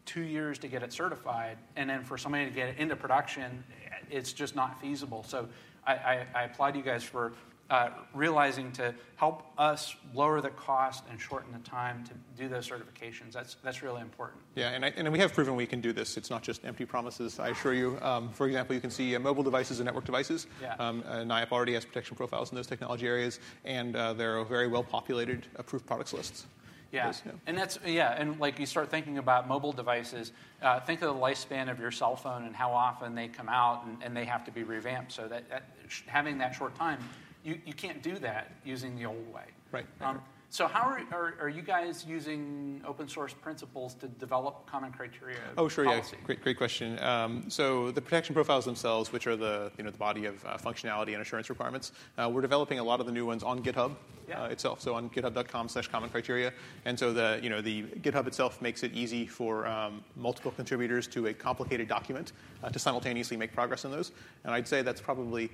two 0.06 0.22
years 0.22 0.58
to 0.58 0.66
get 0.66 0.82
it 0.82 0.92
certified 0.92 1.58
and 1.76 1.90
then 1.90 2.02
for 2.02 2.16
somebody 2.16 2.46
to 2.46 2.50
get 2.50 2.68
it 2.70 2.78
into 2.78 2.96
production, 2.96 3.62
it's 4.10 4.32
just 4.32 4.56
not 4.56 4.80
feasible. 4.80 5.22
So 5.28 5.46
I, 5.86 5.92
I, 5.92 6.26
I 6.34 6.42
applaud 6.44 6.74
you 6.74 6.82
guys 6.82 7.02
for 7.02 7.32
uh, 7.70 7.90
realizing 8.14 8.72
to 8.72 8.92
help 9.14 9.44
us 9.56 9.94
lower 10.12 10.40
the 10.40 10.50
cost 10.50 11.04
and 11.08 11.20
shorten 11.20 11.52
the 11.52 11.58
time 11.60 12.02
to 12.04 12.12
do 12.36 12.48
those 12.48 12.68
certifications. 12.68 13.32
That's, 13.32 13.56
that's 13.62 13.82
really 13.82 14.00
important. 14.00 14.40
Yeah, 14.56 14.70
and, 14.70 14.84
I, 14.84 14.92
and 14.96 15.10
we 15.12 15.20
have 15.20 15.32
proven 15.32 15.54
we 15.54 15.66
can 15.66 15.80
do 15.80 15.92
this. 15.92 16.16
It's 16.16 16.30
not 16.30 16.42
just 16.42 16.64
empty 16.64 16.84
promises, 16.84 17.38
I 17.38 17.50
assure 17.50 17.72
you. 17.72 17.96
Um, 18.02 18.30
for 18.30 18.46
example, 18.46 18.74
you 18.74 18.80
can 18.80 18.90
see 18.90 19.14
uh, 19.14 19.20
mobile 19.20 19.44
devices 19.44 19.78
and 19.78 19.86
network 19.86 20.04
devices. 20.04 20.48
Yeah. 20.60 20.74
Um, 20.80 21.04
uh, 21.06 21.18
NIAP 21.18 21.52
already 21.52 21.74
has 21.74 21.84
protection 21.84 22.16
profiles 22.16 22.50
in 22.50 22.56
those 22.56 22.66
technology 22.66 23.06
areas, 23.06 23.38
and 23.64 23.94
uh, 23.94 24.14
they're 24.14 24.42
very 24.44 24.66
well 24.66 24.82
populated 24.82 25.46
approved 25.56 25.86
products 25.86 26.12
lists. 26.12 26.46
Yeah. 26.92 27.12
yeah. 27.24 27.32
and 27.46 27.56
that's 27.56 27.78
yeah, 27.86 28.16
and 28.18 28.40
like 28.40 28.58
you 28.58 28.66
start 28.66 28.90
thinking 28.90 29.18
about 29.18 29.46
mobile 29.46 29.70
devices. 29.70 30.32
Uh, 30.60 30.80
think 30.80 31.02
of 31.02 31.14
the 31.14 31.20
lifespan 31.20 31.70
of 31.70 31.78
your 31.78 31.92
cell 31.92 32.16
phone 32.16 32.44
and 32.44 32.56
how 32.56 32.72
often 32.72 33.14
they 33.14 33.28
come 33.28 33.48
out 33.48 33.86
and, 33.86 34.02
and 34.02 34.16
they 34.16 34.24
have 34.24 34.44
to 34.46 34.50
be 34.50 34.64
revamped. 34.64 35.12
So 35.12 35.28
that, 35.28 35.48
that 35.50 35.70
having 36.06 36.38
that 36.38 36.52
short 36.52 36.74
time 36.74 36.98
you, 37.44 37.60
you 37.64 37.72
can't 37.72 38.02
do 38.02 38.18
that 38.18 38.52
using 38.64 38.96
the 38.96 39.06
old 39.06 39.32
way. 39.32 39.44
Right. 39.72 39.86
Um, 40.00 40.20
so 40.52 40.66
how 40.66 40.80
are, 40.80 41.00
are, 41.12 41.34
are, 41.42 41.48
you 41.48 41.62
guys 41.62 42.04
using 42.04 42.82
open 42.84 43.06
source 43.06 43.32
principles 43.32 43.94
to 43.94 44.08
develop 44.08 44.66
common 44.66 44.90
criteria? 44.90 45.38
Oh, 45.56 45.68
sure, 45.68 45.84
policy? 45.84 46.16
yeah, 46.18 46.26
great, 46.26 46.42
great 46.42 46.58
question. 46.58 46.98
Um, 46.98 47.48
so 47.48 47.92
the 47.92 48.00
protection 48.00 48.34
profiles 48.34 48.64
themselves, 48.64 49.12
which 49.12 49.28
are 49.28 49.36
the 49.36 49.70
you 49.78 49.84
know 49.84 49.90
the 49.90 49.98
body 49.98 50.24
of 50.26 50.44
uh, 50.44 50.58
functionality 50.58 51.12
and 51.12 51.22
assurance 51.22 51.50
requirements, 51.50 51.92
uh, 52.18 52.28
we're 52.28 52.40
developing 52.40 52.80
a 52.80 52.82
lot 52.82 52.98
of 52.98 53.06
the 53.06 53.12
new 53.12 53.24
ones 53.24 53.44
on 53.44 53.62
GitHub 53.62 53.94
yeah. 54.28 54.42
uh, 54.42 54.48
itself. 54.48 54.80
So 54.80 54.92
on 54.94 55.08
GitHub.com/slash 55.10 55.86
common 55.86 56.10
criteria, 56.10 56.52
and 56.84 56.98
so 56.98 57.12
the 57.12 57.38
you 57.40 57.48
know 57.48 57.60
the 57.60 57.84
GitHub 58.02 58.26
itself 58.26 58.60
makes 58.60 58.82
it 58.82 58.92
easy 58.92 59.28
for 59.28 59.68
um, 59.68 60.02
multiple 60.16 60.50
contributors 60.50 61.06
to 61.08 61.28
a 61.28 61.32
complicated 61.32 61.86
document 61.86 62.32
uh, 62.64 62.70
to 62.70 62.78
simultaneously 62.80 63.36
make 63.36 63.52
progress 63.52 63.84
in 63.84 63.92
those. 63.92 64.10
And 64.42 64.52
I'd 64.52 64.66
say 64.66 64.82
that's 64.82 65.00
probably 65.00 65.48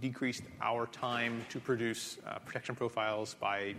decreased 0.00 0.42
our 0.60 0.86
time 0.86 1.44
to 1.50 1.60
produce 1.60 2.18
uh, 2.26 2.38
protection 2.40 2.74
profiles 2.74 3.34
by 3.34 3.74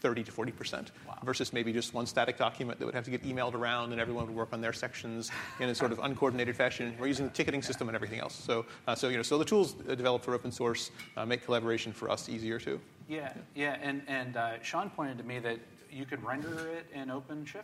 30 0.00 0.22
to 0.24 0.32
40 0.32 0.52
percent 0.52 0.90
wow. 1.08 1.16
versus 1.24 1.52
maybe 1.52 1.72
just 1.72 1.94
one 1.94 2.04
static 2.04 2.36
document 2.36 2.78
that 2.78 2.84
would 2.84 2.94
have 2.94 3.04
to 3.04 3.10
get 3.10 3.22
emailed 3.24 3.54
around 3.54 3.92
and 3.92 4.00
everyone 4.00 4.26
would 4.26 4.36
work 4.36 4.50
on 4.52 4.60
their 4.60 4.72
sections 4.72 5.30
in 5.60 5.70
a 5.70 5.74
sort 5.74 5.92
of 5.92 5.98
uncoordinated 6.00 6.54
fashion. 6.54 6.94
We're 6.98 7.06
using 7.06 7.24
the 7.24 7.32
ticketing 7.32 7.62
system 7.62 7.88
and 7.88 7.94
everything 7.94 8.20
else. 8.20 8.34
So, 8.34 8.66
uh, 8.86 8.94
so 8.94 9.08
you 9.08 9.16
know, 9.16 9.22
so 9.22 9.38
the 9.38 9.46
tools 9.46 9.72
developed 9.72 10.24
for 10.24 10.34
open 10.34 10.52
source 10.52 10.90
uh, 11.16 11.24
make 11.24 11.44
collaboration 11.44 11.92
for 11.92 12.10
us 12.10 12.28
easier 12.28 12.58
too. 12.58 12.80
Yeah, 13.08 13.32
yeah, 13.54 13.76
yeah. 13.76 13.78
and 13.80 14.02
and 14.06 14.36
uh, 14.36 14.62
Shawn 14.62 14.90
pointed 14.90 15.16
to 15.18 15.24
me 15.24 15.38
that 15.38 15.58
you 15.90 16.04
could 16.04 16.22
render 16.24 16.68
it 16.68 16.86
in 16.92 17.08
OpenShift. 17.08 17.62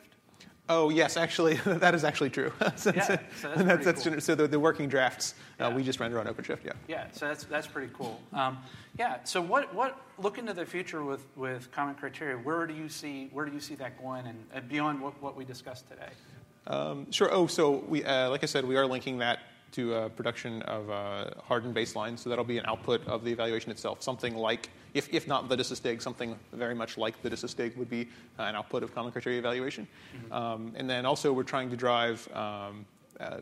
Oh 0.71 0.89
yes, 0.89 1.17
actually, 1.17 1.55
that 1.67 1.97
is 1.97 2.05
actually 2.05 2.31
true. 2.31 2.53
yeah, 2.61 2.75
so 2.77 2.93
that's, 2.93 3.19
that's, 3.41 3.85
that's 3.85 4.05
cool. 4.05 4.21
so 4.21 4.35
the, 4.37 4.47
the, 4.47 4.59
working 4.59 4.89
drafts 4.89 5.35
uh, 5.59 5.73
we 5.75 5.83
just 5.83 5.99
render 5.99 6.21
on 6.21 6.27
OpenShift. 6.27 6.65
Yeah. 6.65 6.73
Yeah, 6.87 7.07
so 7.11 7.27
that's 7.27 7.43
that's 7.45 7.67
pretty 7.67 7.93
cool. 7.93 8.21
Um, 8.33 8.59
yeah. 8.97 9.19
So 9.25 9.43
what 9.43 9.75
what 9.75 10.01
look 10.19 10.39
into 10.39 10.55
the 10.55 10.65
future 10.65 11.05
with 11.05 11.27
with 11.35 11.73
common 11.73 11.97
criteria? 11.97 12.37
Where 12.37 12.69
do 12.69 12.75
you 12.75 12.89
see 12.89 13.31
where 13.33 13.47
do 13.47 13.53
you 13.53 13.61
see 13.61 13.75
that 13.75 14.01
going, 14.01 14.29
and, 14.29 14.39
and 14.55 14.69
beyond 14.69 15.01
what, 15.01 15.21
what 15.21 15.37
we 15.37 15.45
discussed 15.45 15.89
today? 15.89 16.11
Um, 16.69 17.11
sure. 17.11 17.29
Oh, 17.33 17.49
so 17.49 17.85
we 17.89 18.05
uh, 18.05 18.31
like 18.31 18.45
I 18.45 18.47
said, 18.47 18.65
we 18.65 18.77
are 18.77 18.87
linking 18.87 19.19
that 19.19 19.41
to 19.73 19.95
uh, 19.95 20.09
production 20.11 20.63
of 20.63 20.89
uh, 20.89 21.31
hardened 21.43 21.75
baselines. 21.75 22.21
So 22.21 22.31
that'll 22.31 22.45
be 22.45 22.59
an 22.59 22.67
output 22.67 23.07
of 23.07 23.25
the 23.25 23.33
evaluation 23.33 23.71
itself. 23.71 24.03
Something 24.03 24.37
like, 24.37 24.71
if, 24.95 25.13
if 25.13 25.27
not 25.27 25.49
the 25.49 25.57
DISA 25.57 26.01
something 26.01 26.39
very 26.53 26.75
much 26.75 26.99
like 26.99 27.21
the 27.23 27.31
DISA 27.31 27.73
would 27.77 27.91
be 27.91 28.09
uh, 28.39 28.45
an 28.45 28.57
output 28.57 28.83
of 28.83 28.95
common 28.95 29.13
criteria 29.13 29.39
evaluation. 29.39 29.87
Mm-hmm. 29.87 30.33
Um, 30.33 30.73
and 30.77 30.89
then 30.89 31.07
also 31.07 31.33
we're 31.33 31.43
trying 31.43 31.71
to 31.71 31.77
drive 31.77 32.29
um, 32.35 32.85
uh, 33.19 33.39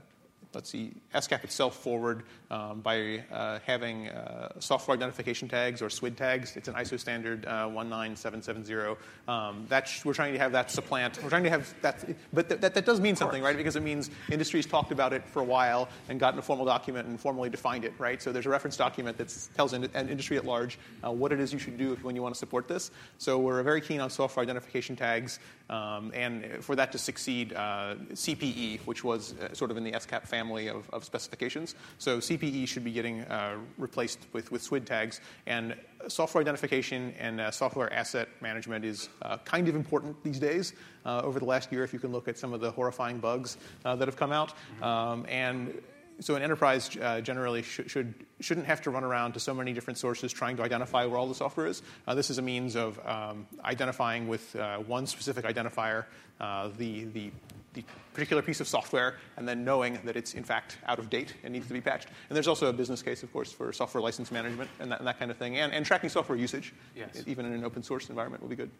let's 0.54 0.70
see, 0.70 0.92
SCAP 1.14 1.44
itself 1.44 1.76
forward 1.76 2.22
um, 2.50 2.80
by 2.80 3.22
uh, 3.30 3.58
having 3.66 4.08
uh, 4.08 4.48
software 4.58 4.96
identification 4.96 5.48
tags 5.48 5.82
or 5.82 5.90
SWID 5.90 6.16
tags. 6.16 6.56
It's 6.56 6.68
an 6.68 6.74
ISO 6.74 6.98
standard 6.98 7.44
uh, 7.44 7.68
19770. 7.68 8.96
Um, 9.26 9.66
that's, 9.68 10.04
we're 10.04 10.14
trying 10.14 10.32
to 10.32 10.38
have 10.38 10.52
that 10.52 10.70
supplant. 10.70 11.22
We're 11.22 11.28
trying 11.28 11.44
to 11.44 11.50
have 11.50 11.74
that, 11.82 12.04
but 12.32 12.48
th- 12.48 12.60
that, 12.62 12.74
that 12.74 12.86
does 12.86 13.00
mean 13.00 13.16
something, 13.16 13.42
right? 13.42 13.56
Because 13.56 13.76
it 13.76 13.82
means 13.82 14.10
industry's 14.30 14.66
talked 14.66 14.90
about 14.90 15.12
it 15.12 15.26
for 15.28 15.40
a 15.40 15.44
while 15.44 15.88
and 16.08 16.18
gotten 16.18 16.38
a 16.38 16.42
formal 16.42 16.64
document 16.64 17.08
and 17.08 17.20
formally 17.20 17.50
defined 17.50 17.84
it, 17.84 17.92
right? 17.98 18.22
So 18.22 18.32
there's 18.32 18.46
a 18.46 18.50
reference 18.50 18.76
document 18.76 19.18
that 19.18 19.34
tells 19.54 19.74
in, 19.74 19.84
an 19.94 20.08
industry 20.08 20.38
at 20.38 20.46
large 20.46 20.78
uh, 21.04 21.10
what 21.10 21.32
it 21.32 21.40
is 21.40 21.52
you 21.52 21.58
should 21.58 21.76
do 21.76 21.92
if, 21.92 22.02
when 22.02 22.16
you 22.16 22.22
want 22.22 22.34
to 22.34 22.38
support 22.38 22.68
this. 22.68 22.90
So 23.18 23.38
we're 23.38 23.62
very 23.62 23.82
keen 23.82 24.00
on 24.00 24.08
software 24.08 24.42
identification 24.42 24.96
tags, 24.96 25.40
um, 25.68 26.10
and 26.14 26.64
for 26.64 26.74
that 26.76 26.92
to 26.92 26.98
succeed, 26.98 27.52
uh, 27.52 27.96
CPE, 28.12 28.80
which 28.86 29.04
was 29.04 29.34
uh, 29.34 29.52
sort 29.52 29.70
of 29.70 29.76
in 29.76 29.84
the 29.84 29.92
SCAP 29.92 30.26
family 30.26 30.37
family 30.38 30.68
of, 30.68 30.88
of 30.90 31.04
specifications. 31.04 31.74
So 31.98 32.18
CPE 32.18 32.68
should 32.68 32.84
be 32.84 32.92
getting 32.92 33.22
uh, 33.22 33.56
replaced 33.76 34.20
with, 34.32 34.52
with 34.52 34.62
SWID 34.62 34.86
tags. 34.86 35.20
And 35.46 35.74
software 36.06 36.40
identification 36.40 37.12
and 37.18 37.40
uh, 37.40 37.50
software 37.50 37.92
asset 37.92 38.28
management 38.40 38.84
is 38.84 39.08
uh, 39.22 39.38
kind 39.38 39.68
of 39.68 39.74
important 39.74 40.22
these 40.22 40.38
days. 40.38 40.74
Uh, 41.04 41.22
over 41.24 41.38
the 41.38 41.44
last 41.44 41.72
year, 41.72 41.82
if 41.82 41.92
you 41.92 41.98
can 41.98 42.12
look 42.12 42.28
at 42.28 42.38
some 42.38 42.52
of 42.52 42.60
the 42.60 42.70
horrifying 42.70 43.18
bugs 43.18 43.56
uh, 43.84 43.96
that 43.96 44.06
have 44.06 44.16
come 44.16 44.32
out. 44.32 44.52
Um, 44.82 45.26
and 45.28 45.82
so 46.20 46.34
an 46.34 46.42
enterprise 46.42 46.90
uh, 46.96 47.20
generally 47.20 47.62
sh- 47.62 47.86
should 47.86 48.14
shouldn't 48.40 48.66
have 48.66 48.80
to 48.82 48.90
run 48.90 49.04
around 49.04 49.32
to 49.32 49.40
so 49.40 49.52
many 49.54 49.72
different 49.72 49.98
sources 49.98 50.32
trying 50.32 50.56
to 50.56 50.62
identify 50.62 51.04
where 51.06 51.18
all 51.18 51.28
the 51.28 51.34
software 51.34 51.66
is. 51.66 51.82
This 52.14 52.30
is 52.30 52.38
a 52.38 52.42
means 52.42 52.76
of 52.76 52.98
um, 53.04 53.46
identifying 53.64 54.28
with 54.28 54.54
one 54.86 55.06
specific 55.06 55.44
identifier 55.44 56.04
the 56.78 57.04
the 57.16 57.30
the 57.78 57.92
particular 58.12 58.42
piece 58.42 58.60
of 58.60 58.68
software 58.68 59.16
and 59.36 59.46
then 59.46 59.64
knowing 59.64 59.98
that 60.04 60.16
it's 60.16 60.34
in 60.34 60.44
fact 60.44 60.78
out 60.86 60.98
of 60.98 61.08
date 61.10 61.34
and 61.44 61.52
needs 61.52 61.66
to 61.66 61.72
be 61.72 61.80
patched. 61.80 62.08
And 62.28 62.36
there's 62.36 62.48
also 62.48 62.66
a 62.66 62.72
business 62.72 63.02
case, 63.02 63.22
of 63.22 63.32
course, 63.32 63.52
for 63.52 63.72
software 63.72 64.02
license 64.02 64.30
management 64.30 64.70
and 64.80 64.90
that, 64.90 64.98
and 64.98 65.06
that 65.06 65.18
kind 65.18 65.30
of 65.30 65.36
thing, 65.36 65.56
and, 65.58 65.72
and 65.72 65.84
tracking 65.84 66.10
software 66.10 66.36
usage, 66.36 66.74
yes. 66.96 67.22
even 67.26 67.46
in 67.46 67.52
an 67.52 67.64
open 67.64 67.82
source 67.82 68.08
environment, 68.08 68.42
will 68.42 68.50
be 68.50 68.56
good. 68.56 68.70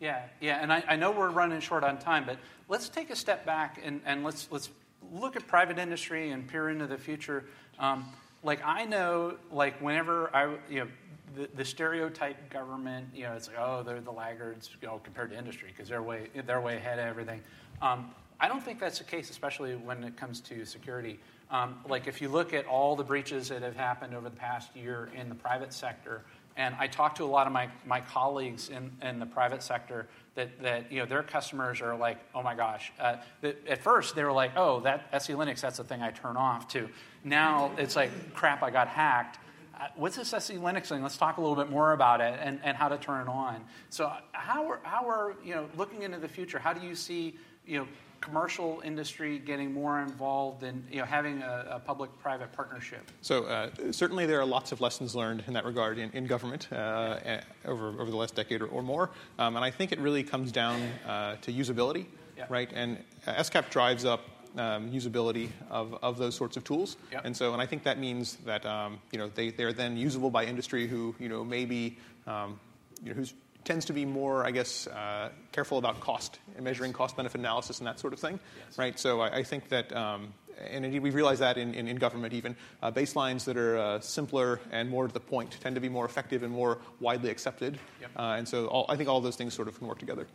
Yeah, 0.00 0.22
yeah, 0.40 0.62
and 0.62 0.72
I, 0.72 0.84
I, 0.88 0.96
know 0.96 1.10
we're 1.10 1.30
running 1.30 1.58
short 1.60 1.82
on 1.82 1.98
time, 1.98 2.24
but 2.24 2.38
let's 2.68 2.88
take 2.88 3.10
a 3.10 3.16
step 3.16 3.44
back 3.44 3.80
and, 3.84 4.00
and 4.06 4.22
let's 4.22 4.46
let's 4.52 4.70
look 5.12 5.34
at 5.34 5.44
private 5.48 5.76
industry 5.76 6.30
and 6.30 6.46
peer 6.46 6.68
into 6.68 6.86
the 6.86 6.98
future. 6.98 7.44
Um, 7.80 8.04
like 8.44 8.60
I 8.64 8.84
know, 8.84 9.34
like 9.50 9.80
whenever 9.80 10.34
I, 10.34 10.54
you 10.70 10.80
know, 10.80 10.88
the, 11.34 11.48
the, 11.56 11.64
stereotype 11.64 12.48
government, 12.48 13.08
you 13.12 13.24
know, 13.24 13.32
it's 13.32 13.48
like, 13.48 13.58
oh, 13.58 13.82
they're 13.82 14.00
the 14.00 14.12
laggards, 14.12 14.70
you 14.80 14.86
know, 14.86 15.00
compared 15.02 15.30
to 15.30 15.38
industry 15.38 15.68
because 15.68 15.88
they're 15.88 16.02
way 16.02 16.28
they're 16.46 16.60
way 16.60 16.76
ahead 16.76 17.00
of 17.00 17.06
everything. 17.06 17.40
Um, 17.82 18.14
I 18.40 18.48
don't 18.48 18.62
think 18.62 18.78
that's 18.78 18.98
the 18.98 19.04
case, 19.04 19.30
especially 19.30 19.74
when 19.74 20.04
it 20.04 20.16
comes 20.16 20.40
to 20.42 20.64
security. 20.64 21.18
Um, 21.50 21.76
like 21.88 22.06
if 22.06 22.20
you 22.20 22.28
look 22.28 22.52
at 22.52 22.66
all 22.66 22.94
the 22.94 23.04
breaches 23.04 23.48
that 23.48 23.62
have 23.62 23.76
happened 23.76 24.14
over 24.14 24.28
the 24.28 24.36
past 24.36 24.74
year 24.76 25.10
in 25.14 25.28
the 25.28 25.34
private 25.34 25.72
sector, 25.72 26.22
and 26.56 26.74
I 26.78 26.88
talk 26.88 27.14
to 27.16 27.24
a 27.24 27.26
lot 27.26 27.46
of 27.46 27.52
my, 27.52 27.68
my 27.86 28.00
colleagues 28.00 28.68
in, 28.68 28.90
in 29.00 29.20
the 29.20 29.26
private 29.26 29.62
sector 29.62 30.08
that, 30.34 30.60
that 30.62 30.90
you 30.90 30.98
know 30.98 31.06
their 31.06 31.22
customers 31.22 31.80
are 31.80 31.96
like, 31.96 32.18
oh 32.34 32.42
my 32.42 32.54
gosh. 32.54 32.92
Uh, 32.98 33.16
at 33.42 33.80
first 33.82 34.14
they 34.14 34.24
were 34.24 34.32
like, 34.32 34.52
oh, 34.56 34.80
that 34.80 35.10
SELinux, 35.12 35.60
that's 35.60 35.78
the 35.78 35.84
thing 35.84 36.02
I 36.02 36.10
turn 36.10 36.36
off 36.36 36.68
to. 36.68 36.88
Now 37.24 37.70
it's 37.78 37.96
like, 37.96 38.34
crap, 38.34 38.62
I 38.62 38.70
got 38.70 38.88
hacked. 38.88 39.38
Uh, 39.80 39.86
what's 39.94 40.16
this 40.16 40.32
SELinux 40.32 40.86
thing? 40.86 41.02
Let's 41.02 41.16
talk 41.16 41.36
a 41.38 41.40
little 41.40 41.56
bit 41.56 41.70
more 41.70 41.92
about 41.92 42.20
it 42.20 42.38
and, 42.42 42.58
and 42.64 42.76
how 42.76 42.88
to 42.88 42.98
turn 42.98 43.22
it 43.22 43.30
on. 43.30 43.64
So 43.90 44.12
how 44.32 44.68
are, 44.68 44.80
how 44.82 45.08
are 45.08 45.36
you 45.44 45.54
know 45.54 45.68
looking 45.76 46.02
into 46.02 46.18
the 46.18 46.28
future? 46.28 46.58
How 46.58 46.72
do 46.72 46.84
you 46.84 46.96
see 46.96 47.36
you 47.64 47.78
know 47.78 47.88
commercial 48.20 48.82
industry 48.84 49.38
getting 49.38 49.72
more 49.72 50.00
involved 50.00 50.62
in 50.62 50.84
you 50.90 50.98
know, 50.98 51.04
having 51.04 51.42
a, 51.42 51.66
a 51.70 51.78
public-private 51.78 52.52
partnership? 52.52 53.10
So 53.22 53.44
uh, 53.44 53.70
certainly 53.90 54.26
there 54.26 54.40
are 54.40 54.46
lots 54.46 54.72
of 54.72 54.80
lessons 54.80 55.14
learned 55.14 55.44
in 55.46 55.52
that 55.54 55.64
regard 55.64 55.98
in, 55.98 56.10
in 56.12 56.26
government 56.26 56.68
uh, 56.72 57.40
over, 57.64 57.88
over 58.00 58.10
the 58.10 58.16
last 58.16 58.34
decade 58.34 58.62
or, 58.62 58.66
or 58.66 58.82
more. 58.82 59.10
Um, 59.38 59.56
and 59.56 59.64
I 59.64 59.70
think 59.70 59.92
it 59.92 60.00
really 60.00 60.22
comes 60.22 60.52
down 60.52 60.80
uh, 61.06 61.36
to 61.42 61.52
usability, 61.52 62.06
yeah. 62.36 62.46
right? 62.48 62.70
And 62.74 62.98
SCAP 63.26 63.70
drives 63.70 64.04
up 64.04 64.22
um, 64.56 64.90
usability 64.90 65.50
of, 65.70 65.96
of 66.02 66.18
those 66.18 66.34
sorts 66.34 66.56
of 66.56 66.64
tools. 66.64 66.96
Yep. 67.12 67.22
And 67.24 67.36
so, 67.36 67.52
and 67.52 67.62
I 67.62 67.66
think 67.66 67.82
that 67.84 67.98
means 67.98 68.36
that 68.44 68.64
um, 68.66 68.98
you 69.12 69.18
know 69.18 69.28
they 69.34 69.50
they're 69.50 69.72
then 69.72 69.96
usable 69.96 70.30
by 70.30 70.44
industry 70.44 70.86
who 70.86 71.14
you 71.18 71.28
know 71.28 71.44
maybe 71.44 71.98
um, 72.26 72.58
you 73.02 73.10
know, 73.10 73.14
who's 73.14 73.34
tends 73.64 73.84
to 73.86 73.92
be 73.92 74.04
more, 74.04 74.46
I 74.46 74.50
guess, 74.50 74.86
uh, 74.86 75.30
careful 75.52 75.78
about 75.78 76.00
cost 76.00 76.38
and 76.56 76.64
measuring 76.64 76.92
cost 76.92 77.16
benefit 77.16 77.38
analysis 77.38 77.78
and 77.78 77.86
that 77.86 78.00
sort 78.00 78.12
of 78.12 78.18
thing, 78.18 78.40
yes. 78.66 78.78
right? 78.78 78.98
So 78.98 79.20
I, 79.20 79.38
I 79.38 79.42
think 79.42 79.68
that, 79.68 79.92
um, 79.94 80.32
and 80.70 80.84
indeed 80.84 81.02
we've 81.02 81.14
realized 81.14 81.40
that 81.40 81.58
in, 81.58 81.74
in, 81.74 81.86
in 81.86 81.96
government 81.96 82.32
even, 82.32 82.56
uh, 82.82 82.90
baselines 82.90 83.44
that 83.44 83.56
are 83.56 83.78
uh, 83.78 84.00
simpler 84.00 84.60
and 84.70 84.88
more 84.88 85.06
to 85.06 85.12
the 85.12 85.20
point 85.20 85.56
tend 85.60 85.74
to 85.74 85.80
be 85.80 85.88
more 85.88 86.04
effective 86.04 86.42
and 86.42 86.52
more 86.52 86.78
widely 87.00 87.30
accepted. 87.30 87.78
Yep. 88.00 88.10
Uh, 88.16 88.22
and 88.38 88.48
so 88.48 88.66
all, 88.66 88.86
I 88.88 88.96
think 88.96 89.08
all 89.08 89.20
those 89.20 89.36
things 89.36 89.54
sort 89.54 89.68
of 89.68 89.78
can 89.78 89.86
work 89.86 89.98
together. 89.98 90.26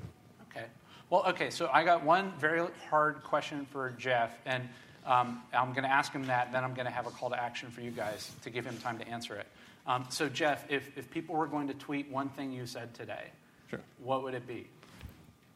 Okay. 0.51 0.65
Well, 1.09 1.23
okay, 1.27 1.49
so 1.49 1.69
I 1.73 1.83
got 1.83 2.03
one 2.03 2.33
very 2.39 2.65
hard 2.89 3.23
question 3.23 3.65
for 3.71 3.91
Jeff, 3.91 4.31
and 4.45 4.63
um, 5.05 5.41
I'm 5.53 5.71
going 5.71 5.83
to 5.83 5.91
ask 5.91 6.11
him 6.11 6.27
that, 6.27 6.51
then 6.51 6.63
I'm 6.63 6.73
going 6.73 6.85
to 6.85 6.91
have 6.91 7.07
a 7.07 7.11
call 7.11 7.29
to 7.29 7.41
action 7.41 7.69
for 7.69 7.81
you 7.81 7.91
guys 7.91 8.31
to 8.43 8.49
give 8.49 8.65
him 8.65 8.77
time 8.77 8.97
to 8.99 9.07
answer 9.07 9.35
it. 9.35 9.47
Um, 9.85 10.05
so, 10.09 10.29
Jeff, 10.29 10.65
if, 10.69 10.89
if 10.97 11.09
people 11.09 11.35
were 11.35 11.47
going 11.47 11.67
to 11.67 11.73
tweet 11.73 12.09
one 12.09 12.29
thing 12.29 12.51
you 12.51 12.65
said 12.65 12.93
today, 12.93 13.31
sure. 13.69 13.81
what 14.01 14.23
would 14.23 14.33
it 14.33 14.47
be? 14.47 14.67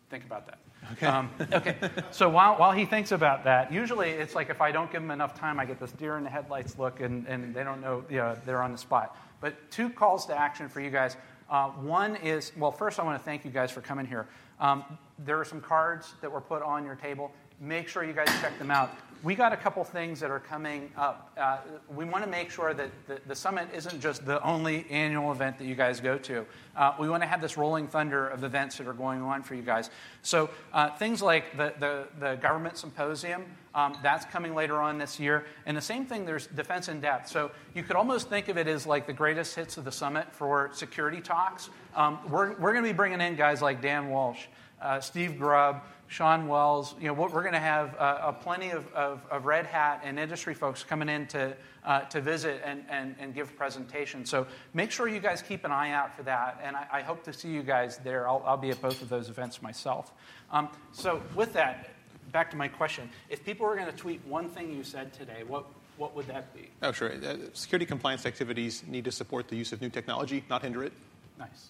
Think 0.10 0.26
about 0.26 0.46
that. 0.48 0.60
Okay. 0.94 1.06
Um, 1.06 1.30
okay. 1.52 1.76
So 2.12 2.30
while, 2.30 2.56
while 2.56 2.72
he 2.72 2.86
thinks 2.86 3.12
about 3.12 3.44
that, 3.44 3.72
usually 3.72 4.10
it's 4.10 4.36
like 4.36 4.50
if 4.50 4.62
I 4.62 4.72
don't 4.72 4.92
give 4.92 5.02
him 5.02 5.12
enough 5.12 5.38
time, 5.38 5.60
I 5.60 5.66
get 5.66 5.80
this 5.80 5.92
deer 5.92 6.18
in 6.18 6.24
the 6.24 6.30
headlights 6.30 6.78
look, 6.78 7.02
and, 7.02 7.28
and 7.28 7.54
they 7.54 7.64
don't 7.64 7.82
know, 7.82 8.04
you 8.10 8.18
know, 8.18 8.38
they're 8.46 8.62
on 8.62 8.72
the 8.72 8.78
spot. 8.78 9.18
But 9.42 9.70
two 9.72 9.90
calls 9.90 10.26
to 10.28 10.38
action 10.38 10.70
for 10.70 10.80
you 10.80 10.90
guys. 10.90 11.18
Uh, 11.50 11.70
one 11.70 12.16
is, 12.18 12.52
well, 12.58 12.72
first 12.72 13.00
I 13.00 13.04
want 13.04 13.20
to 13.20 13.24
thank 13.24 13.46
you 13.46 13.52
guys 13.52 13.72
for 13.72 13.82
coming 13.82 14.06
here. 14.06 14.28
Um, 14.60 14.84
there 15.20 15.40
are 15.40 15.46
some 15.46 15.62
cards 15.62 16.14
that 16.22 16.32
were 16.32 16.42
put 16.42 16.62
on 16.62 16.86
your 16.86 16.96
table. 16.96 17.32
Make 17.60 17.88
sure 17.88 18.04
you 18.04 18.14
guys 18.14 18.28
check 18.42 18.58
them 18.60 18.72
out 18.72 18.92
we 19.24 19.36
got 19.36 19.54
a 19.54 19.58
couple 19.58 19.84
things 19.84 20.20
that 20.20 20.30
are 20.30 20.40
coming 20.40 20.92
up. 20.96 21.32
Uh, 21.38 21.58
we 21.96 22.06
want 22.06 22.24
to 22.24 22.30
make 22.30 22.52
sure 22.52 22.74
that 22.74 22.90
the, 23.08 23.20
the, 23.28 23.36
summit 23.36 23.68
isn't 23.74 24.00
just 24.00 24.26
the 24.26 24.42
only 24.44 24.86
annual 24.90 25.32
event 25.32 25.58
that 25.58 25.66
you 25.66 25.76
guys 25.76 26.00
go 26.00 26.18
to. 26.18 26.46
Uh, 26.76 26.94
we 27.00 27.10
want 27.10 27.24
to 27.24 27.28
have 27.28 27.42
this 27.42 27.58
rolling 27.58 27.88
thunder 27.88 28.28
of 28.28 28.44
events 28.44 28.78
that 28.78 28.88
are 28.88 28.94
going 28.94 29.22
on 29.22 29.42
for 29.44 29.56
you 29.56 29.62
guys. 29.62 29.90
So 30.22 30.50
uh, 30.74 30.92
things 30.92 31.22
like 31.22 31.58
the, 31.58 31.74
the, 31.80 32.08
the 32.20 32.36
government 32.36 32.78
symposium, 32.78 33.46
um, 33.74 33.98
that's 34.02 34.26
coming 34.26 34.56
later 34.56 34.82
on 34.82 34.98
this 34.98 35.20
year. 35.20 35.46
And 35.66 35.76
the 35.76 35.82
same 35.82 36.06
thing, 36.06 36.26
there's 36.26 36.48
defense 36.48 36.88
in 36.88 37.00
depth. 37.00 37.28
So 37.30 37.52
you 37.74 37.84
could 37.84 37.96
almost 37.96 38.30
think 38.30 38.50
of 38.50 38.58
it 38.58 38.68
as 38.68 38.86
like 38.86 39.08
the 39.08 39.14
greatest 39.14 39.56
hits 39.56 39.78
of 39.78 39.86
the 39.86 39.92
summit 39.92 40.32
for 40.32 40.70
security 40.74 41.22
talks. 41.22 41.70
Um, 41.96 42.20
we're 42.30 42.54
we're 42.54 42.74
going 42.74 42.84
to 42.84 42.90
be 42.90 42.96
bringing 42.96 43.22
in 43.22 43.36
guys 43.36 43.62
like 43.62 43.82
Dan 43.82 44.10
Walsh, 44.10 44.46
uh, 44.82 45.00
Steve 45.00 45.40
Grubb, 45.40 45.82
Shawn 46.08 46.48
Wells. 46.48 46.96
You 47.00 47.08
know, 47.08 47.14
we're 47.14 47.30
going 47.30 47.54
to 47.54 47.60
have 47.60 47.96
uh, 47.98 48.32
plenty 48.32 48.72
of, 48.72 48.92
of, 48.94 49.22
of, 49.30 49.46
Red 49.46 49.66
Hat 49.66 50.02
and 50.04 50.18
industry 50.18 50.54
folks 50.54 50.84
coming 50.84 51.10
in 51.10 51.28
to, 51.28 51.56
uh, 51.84 52.02
to 52.02 52.22
visit 52.22 52.62
and, 52.64 52.84
and, 52.90 53.16
and 53.20 53.34
give 53.34 53.56
presentations. 53.58 54.30
So 54.30 54.48
make 54.74 54.92
sure 54.92 55.08
you 55.08 55.20
guys 55.20 55.42
keep 55.42 55.66
an 55.66 55.72
eye 55.72 55.92
out 55.92 56.16
for 56.16 56.24
that. 56.24 56.62
And 56.64 56.76
I, 56.76 56.88
I 56.92 57.02
hope 57.02 57.24
to 57.26 57.34
see 57.34 57.50
you 57.50 57.62
guys 57.62 57.98
there. 57.98 58.28
I'll, 58.28 58.42
I'll, 58.46 58.58
be 58.58 58.70
at 58.72 58.82
both 58.82 59.02
of 59.02 59.10
those 59.10 59.30
events 59.30 59.62
myself. 59.62 60.14
Um, 60.52 60.70
so 60.92 61.22
with 61.36 61.54
that, 61.54 61.90
back 62.32 62.50
to 62.52 62.58
my 62.58 62.68
question. 62.68 63.10
If 63.30 63.44
people 63.46 63.66
were 63.66 63.76
going 63.76 63.92
to 63.92 63.98
tweet 63.98 64.26
one 64.26 64.50
thing 64.50 64.74
you 64.74 64.84
said 64.84 65.14
today, 65.14 65.44
what, 65.46 65.66
what 65.98 66.16
would 66.16 66.28
that 66.28 66.54
be? 66.56 66.70
Oh, 66.82 66.92
sure. 66.92 67.12
Uh, 67.12 67.36
security 67.54 67.86
compliance 67.86 68.26
activities 68.26 68.84
need 68.88 69.06
to 69.06 69.12
support 69.12 69.48
the 69.48 69.56
use 69.56 69.74
of 69.74 69.82
new 69.82 69.90
technology, 69.90 70.44
not 70.50 70.62
hinder 70.62 70.84
it. 70.84 70.94
Nice. 71.38 71.70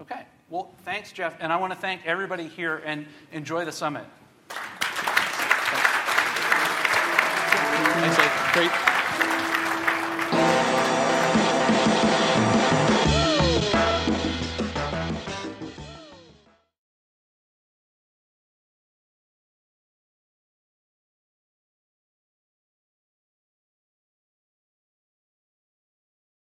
Okay. 0.00 0.24
Well, 0.52 0.70
thanks, 0.84 1.12
Jeff. 1.12 1.34
And 1.40 1.50
I 1.50 1.56
want 1.56 1.72
to 1.72 1.78
thank 1.78 2.04
everybody 2.04 2.46
here 2.46 2.82
and 2.84 3.06
enjoy 3.32 3.64
the 3.64 3.72
summit. 3.72 4.04